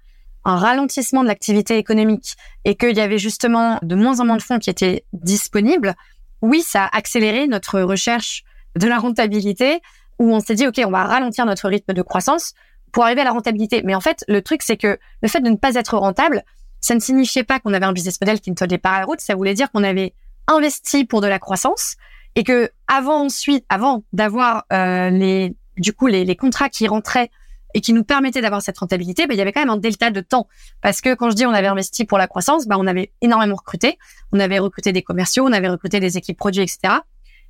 [0.45, 4.43] un ralentissement de l'activité économique et qu'il y avait justement de moins en moins de
[4.43, 5.95] fonds qui étaient disponibles,
[6.43, 8.45] oui, ça a accéléré notre recherche
[8.77, 9.81] de la rentabilité
[10.19, 12.55] où on s'est dit, OK, on va ralentir notre rythme de croissance
[12.93, 13.83] pour arriver à la rentabilité.
[13.85, 16.45] Mais en fait, le truc, c'est que le fait de ne pas être rentable,
[16.81, 19.21] ça ne signifiait pas qu'on avait un business model qui ne tenait pas la route.
[19.21, 20.15] Ça voulait dire qu'on avait
[20.51, 21.97] investi pour de la croissance
[22.35, 27.31] et que avant ensuite, avant d'avoir euh, les du coup les, les, contrats qui rentraient
[27.73, 30.11] et qui nous permettaient d'avoir cette rentabilité, ben, il y avait quand même un delta
[30.11, 30.49] de temps
[30.83, 33.57] parce que quand je dis on avait investi pour la croissance, ben, on avait énormément
[33.57, 33.99] recruté,
[34.33, 36.95] on avait recruté des commerciaux, on avait recruté des équipes produits, etc.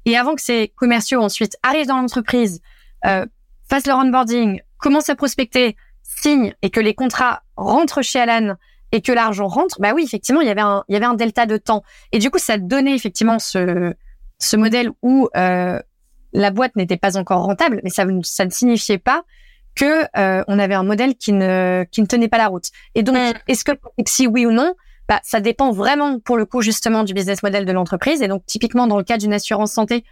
[0.04, 2.60] Et avant que ces commerciaux ensuite arrivent dans l'entreprise,
[3.04, 3.26] euh,
[3.68, 8.56] fassent leur onboarding, commencent à prospecter, signent et que les contrats rentrent chez Alan
[8.92, 11.14] et que l'argent rentre, bah oui, effectivement, il y avait un, il y avait un
[11.14, 11.82] delta de temps.
[12.12, 13.94] Et du coup, ça donnait effectivement ce,
[14.38, 15.80] ce modèle où euh,
[16.32, 19.22] la boîte n'était pas encore rentable, mais ça, ça ne signifiait pas
[19.76, 22.66] que euh, on avait un modèle qui ne, qui ne tenait pas la route.
[22.94, 23.16] Et donc,
[23.46, 23.72] est-ce que
[24.06, 24.74] si oui ou non
[25.08, 28.22] bah, ça dépend vraiment pour le coup justement du business model de l'entreprise.
[28.22, 30.04] Et donc, typiquement dans le cas d'une assurance santé,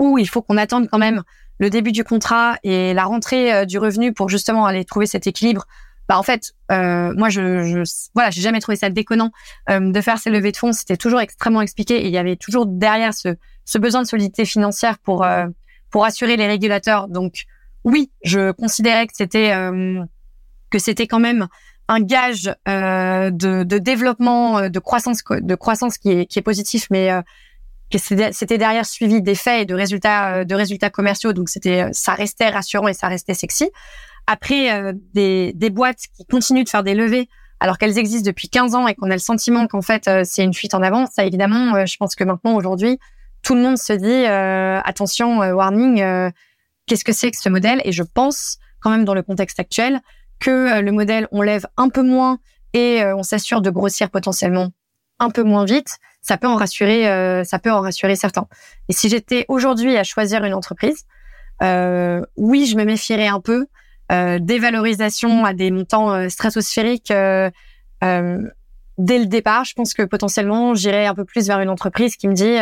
[0.00, 1.22] où il faut qu'on attende quand même
[1.60, 5.28] le début du contrat et la rentrée euh, du revenu pour justement aller trouver cet
[5.28, 5.66] équilibre
[6.10, 9.30] bah en fait, euh, moi je, je voilà, j'ai jamais trouvé ça déconnant
[9.70, 10.72] euh, de faire ces levées de fonds.
[10.72, 14.44] C'était toujours extrêmement expliqué et il y avait toujours derrière ce, ce besoin de solidité
[14.44, 15.46] financière pour euh,
[15.88, 17.06] pour assurer les régulateurs.
[17.06, 17.44] Donc
[17.84, 19.52] oui, je considérais que c'était
[20.70, 21.46] que c'était quand même
[21.86, 26.88] un gage euh, de, de, développement, de croissance, de croissance qui est, qui est positif,
[26.90, 27.22] mais euh,
[27.88, 31.32] que c'était derrière suivi d'effets et de résultats, de résultats commerciaux.
[31.32, 33.70] Donc c'était, ça restait rassurant et ça restait sexy.
[34.26, 38.74] Après, des, des boîtes qui continuent de faire des levées alors qu'elles existent depuis 15
[38.74, 41.84] ans et qu'on a le sentiment qu'en fait c'est une fuite en avant, ça évidemment,
[41.84, 42.98] je pense que maintenant aujourd'hui,
[43.42, 44.24] tout le monde se dit
[44.86, 46.02] attention, warning,
[46.86, 47.82] qu'est-ce que c'est que ce modèle?
[47.84, 50.00] Et je pense quand même dans le contexte actuel
[50.38, 52.38] que le modèle on lève un peu moins
[52.72, 54.70] et on s'assure de grossir potentiellement
[55.18, 58.46] un peu moins vite, ça peut en rassurer, ça peut en rassurer certains.
[58.88, 61.04] Et si j'étais aujourd'hui à choisir une entreprise,
[61.60, 63.66] oui, je me méfierais un peu
[64.10, 67.50] euh, dévalorisation à des montants euh, stratosphériques euh,
[68.98, 69.64] dès le départ.
[69.64, 72.56] Je pense que potentiellement, j'irai un peu plus vers une entreprise qui me dit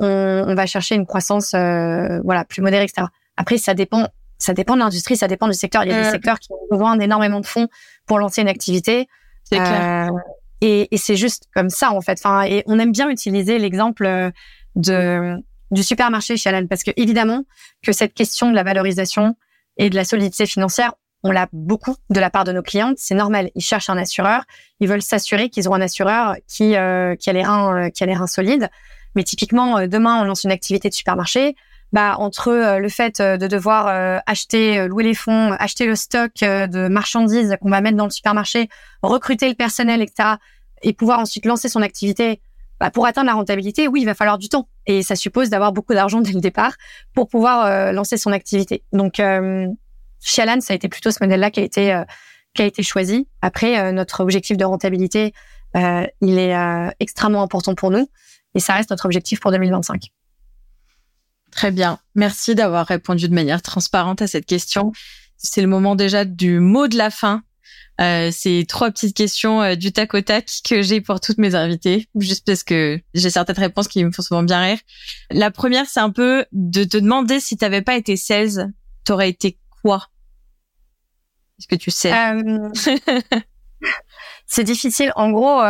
[0.00, 3.06] on, on, va chercher une croissance voilà plus modérée, etc.
[3.36, 4.08] Après, ça dépend.
[4.36, 5.84] Ça dépend de l'industrie, ça dépend du secteur.
[5.84, 7.68] Il y a des secteurs qui ont besoin d'énormément de fonds
[8.04, 9.06] pour lancer une activité.
[9.44, 10.10] C'est clair.
[10.60, 12.18] Et, et c'est juste comme ça en fait.
[12.18, 14.32] Enfin, et on aime bien utiliser l'exemple
[14.74, 15.36] de
[15.70, 17.44] du supermarché chez Alan parce que évidemment
[17.82, 19.36] que cette question de la valorisation,
[19.76, 20.92] et de la solidité financière,
[21.24, 22.92] on l'a beaucoup de la part de nos clients.
[22.96, 23.50] C'est normal.
[23.54, 24.44] Ils cherchent un assureur.
[24.78, 28.02] Ils veulent s'assurer qu'ils auront un assureur qui, euh, qui, a les reins, euh, qui
[28.04, 28.68] a les reins solides.
[29.16, 31.56] Mais typiquement, euh, demain, on lance une activité de supermarché.
[31.92, 32.50] Bah, entre
[32.80, 33.86] le fait de devoir
[34.26, 38.68] acheter, louer les fonds, acheter le stock de marchandises qu'on va mettre dans le supermarché,
[39.02, 40.30] recruter le personnel, etc.,
[40.82, 42.40] et pouvoir ensuite lancer son activité,
[42.80, 44.68] bah, pour atteindre la rentabilité, oui, il va falloir du temps.
[44.86, 46.74] Et ça suppose d'avoir beaucoup d'argent dès le départ
[47.14, 48.82] pour pouvoir euh, lancer son activité.
[48.92, 49.66] Donc, euh,
[50.20, 52.04] chez Alan, ça a été plutôt ce modèle-là qui a été euh,
[52.54, 53.28] qui a été choisi.
[53.42, 55.32] Après, euh, notre objectif de rentabilité,
[56.20, 56.54] il est
[57.00, 58.08] extrêmement important pour nous
[58.54, 60.12] et ça reste notre objectif pour 2025.
[61.50, 61.98] Très bien.
[62.14, 64.92] Merci d'avoir répondu de manière transparente à cette question.
[65.36, 67.42] C'est le moment déjà du mot de la fin.
[68.00, 71.54] Euh, c'est trois petites questions euh, du tac au tac que j'ai pour toutes mes
[71.54, 74.78] invités, juste parce que j'ai certaines réponses qui me font souvent bien rire.
[75.30, 78.68] La première, c'est un peu de te demander si t'avais pas été 16,
[79.04, 80.08] t'aurais été quoi?
[81.58, 82.12] Est-ce que tu sais?
[82.12, 82.68] Euh,
[84.46, 85.12] C'est difficile.
[85.14, 85.62] En gros,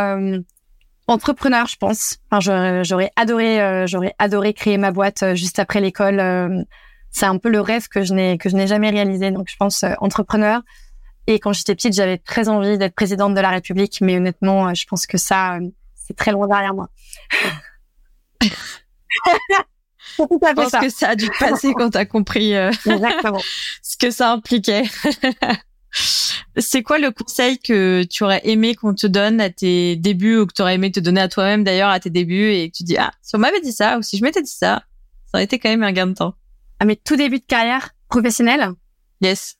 [1.07, 2.17] entrepreneur, je pense.
[2.39, 6.65] J'aurais adoré, j'aurais adoré créer ma boîte juste après l'école.
[7.11, 9.31] c'est un peu le rêve que je n'ai jamais réalisé.
[9.31, 10.61] Donc, je pense entrepreneur.
[11.27, 14.73] Et quand j'étais petite, j'avais très envie d'être présidente de la République, mais honnêtement, euh,
[14.73, 16.89] je pense que ça, euh, c'est très loin derrière moi.
[18.41, 18.49] je
[20.53, 22.71] pense que ça a dû passer quand tu as compris euh,
[23.81, 24.83] ce que ça impliquait.
[26.57, 30.45] c'est quoi le conseil que tu aurais aimé qu'on te donne à tes débuts ou
[30.45, 32.83] que tu aurais aimé te donner à toi-même d'ailleurs à tes débuts et que tu
[32.83, 34.83] dis ah si on m'avait dit ça ou si je m'étais dit ça
[35.25, 36.35] ça aurait été quand même un gain de temps.
[36.79, 38.71] À mes tout débuts de carrière professionnelle?
[39.21, 39.55] Yes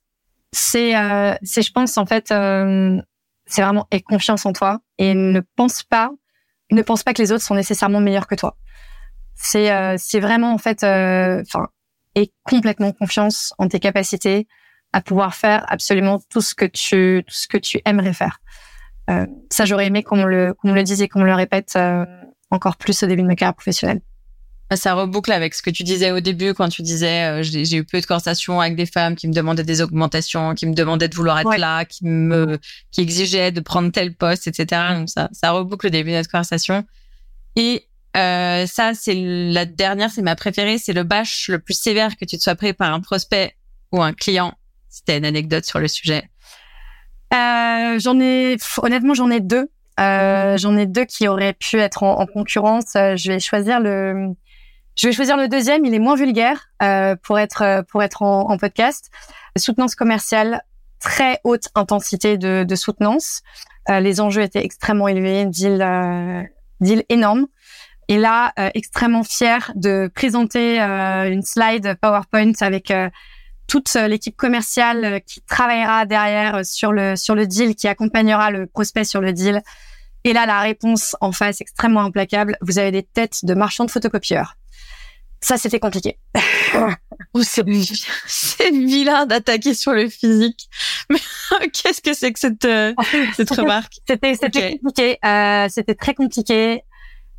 [0.52, 3.02] c'est, euh, c'est, je pense en fait, euh,
[3.46, 6.12] c'est vraiment aie confiance en toi et ne pense pas,
[6.72, 8.58] ne pense pas que les autres sont nécessairement meilleurs que toi.
[9.36, 11.68] C'est, euh, c'est vraiment en fait, euh, enfin,
[12.16, 14.48] aie complètement confiance en tes capacités
[14.94, 18.40] à pouvoir faire absolument tout ce que tu, tout ce que tu aimerais faire.
[19.10, 21.78] Euh, ça, j'aurais aimé qu'on le, qu'on le dise et qu'on le répète
[22.50, 24.02] encore plus au début de ma carrière professionnelle.
[24.74, 27.84] Ça reboucle avec ce que tu disais au début quand tu disais euh, j'ai eu
[27.84, 31.16] peu de conversations avec des femmes qui me demandaient des augmentations, qui me demandaient de
[31.16, 32.58] vouloir être là, qui me
[32.90, 34.82] qui exigeaient de prendre tel poste, etc.
[34.96, 36.84] Donc ça ça reboucle le début de notre conversation.
[37.56, 37.86] Et
[38.18, 42.26] euh, ça c'est la dernière, c'est ma préférée, c'est le bâche le plus sévère que
[42.26, 43.56] tu te sois pris par un prospect
[43.92, 44.56] ou un client.
[44.90, 46.28] C'était une anecdote sur le sujet.
[47.34, 49.70] Euh, j'en ai honnêtement j'en ai deux.
[50.00, 52.96] Euh, j'en ai deux qui auraient pu être en, en concurrence.
[52.96, 54.34] Euh, je vais choisir le
[54.96, 58.22] je vais choisir le deuxième, il est moins vulgaire euh, pour être euh, pour être
[58.22, 59.12] en, podcast.
[59.58, 60.64] Soutenance commerciale,
[61.00, 63.42] très haute intensité de, de soutenance.
[63.90, 66.44] Euh, les enjeux étaient extrêmement élevés, deal euh,
[66.82, 67.48] deal énorme.
[68.08, 72.94] Et là, euh, extrêmement fier de présenter une slide PowerPoint avec
[73.68, 79.06] toute l'équipe commerciale qui travaillera derrière sur le sur le deal, qui accompagnera le prospect
[79.06, 79.62] sur le deal.
[80.24, 82.58] Et là, la réponse en face extrêmement implacable.
[82.62, 84.56] Vous avez des têtes de marchands de photocopieurs.
[85.42, 86.18] Ça, c'était compliqué.
[87.34, 87.64] oh, c'est
[88.72, 90.70] vilain d'attaquer sur le physique.
[91.10, 91.20] Mais
[91.72, 92.94] qu'est-ce que c'est que cette, euh,
[93.36, 93.94] cette remarque?
[94.08, 95.20] C'était c'était compliqué.
[95.24, 96.84] Euh, c'était très compliqué.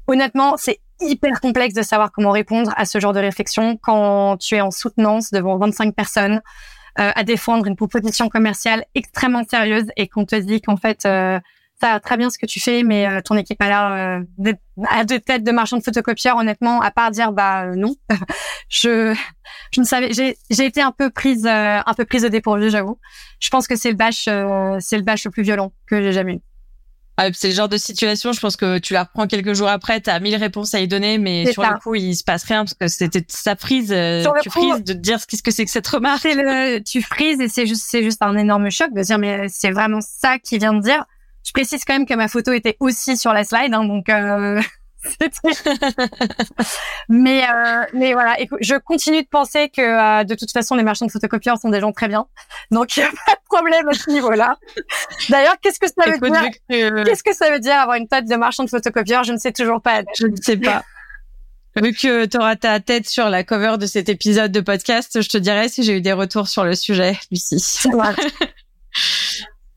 [0.07, 4.55] Honnêtement, c'est hyper complexe de savoir comment répondre à ce genre de réflexion quand tu
[4.55, 6.40] es en soutenance devant 25 personnes
[6.99, 11.38] euh, à défendre une proposition commerciale extrêmement sérieuse et qu'on te dit qu'en fait, euh,
[11.81, 14.53] ça très bien ce que tu fais, mais euh, ton équipe a l'air euh,
[14.89, 16.37] à deux têtes de marchand de photocopieurs.
[16.37, 17.95] Honnêtement, à part dire bah euh, non,
[18.68, 19.14] je
[19.72, 20.12] je ne savais.
[20.12, 22.99] J'ai j'ai été un peu prise euh, un peu prise de dépourvu, j'avoue.
[23.41, 26.35] Je pense que c'est le bâche c'est le bâche le plus violent que j'ai jamais
[26.35, 26.41] eu.
[27.18, 30.03] Ah, c'est le genre de situation, je pense que tu la reprends quelques jours après,
[30.03, 32.66] tu as mille réponses à y donner, mais sur le coup, il se passe rien
[32.66, 33.89] parce que c'était ça frise,
[34.43, 36.24] tu frises de te dire ce que c'est que cette remarque.
[36.24, 39.70] Le, tu frises et c'est juste, c'est juste un énorme choc de dire, mais c'est
[39.70, 41.07] vraiment ça qui vient de dire.
[41.47, 44.61] Je précise quand même que ma photo était aussi sur la slide, hein, donc euh,
[47.09, 50.82] mais euh, mais voilà, écoute, je continue de penser que euh, de toute façon les
[50.82, 52.26] marchands de photocopieurs sont des gens très bien,
[52.72, 54.57] donc il n'y a pas de problème à ce niveau-là.
[55.28, 56.51] D'ailleurs, qu'est-ce que ça veut dire
[57.05, 59.22] Qu'est-ce que ça veut dire avoir une tête de marchand de photocopieurs?
[59.22, 60.03] Je ne sais toujours pas.
[60.18, 60.82] Je ne sais pas.
[61.80, 65.28] Vu que tu auras ta tête sur la cover de cet épisode de podcast, je
[65.28, 67.62] te dirai si j'ai eu des retours sur le sujet, Lucie.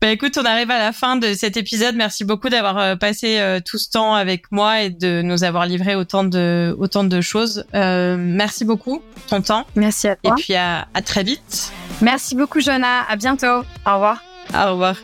[0.00, 1.94] Bah écoute, on arrive à la fin de cet épisode.
[1.94, 5.66] Merci beaucoup d'avoir euh, passé euh, tout ce temps avec moi et de nous avoir
[5.66, 7.66] livré autant de autant de choses.
[7.74, 9.66] Euh, merci beaucoup pour ton temps.
[9.76, 10.34] Merci à toi.
[10.38, 11.70] Et puis à, à très vite.
[12.00, 13.02] Merci beaucoup, Jonah.
[13.10, 13.58] À bientôt.
[13.86, 14.22] Au revoir.
[14.54, 14.96] Au revoir.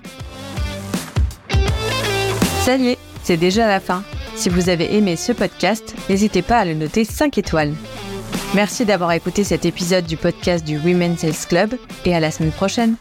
[2.64, 4.03] Ça y est, c'est déjà la fin.
[4.34, 7.74] Si vous avez aimé ce podcast, n'hésitez pas à le noter 5 étoiles.
[8.55, 11.74] Merci d'avoir écouté cet épisode du podcast du Women's Sales Club
[12.07, 12.97] et à la semaine prochaine.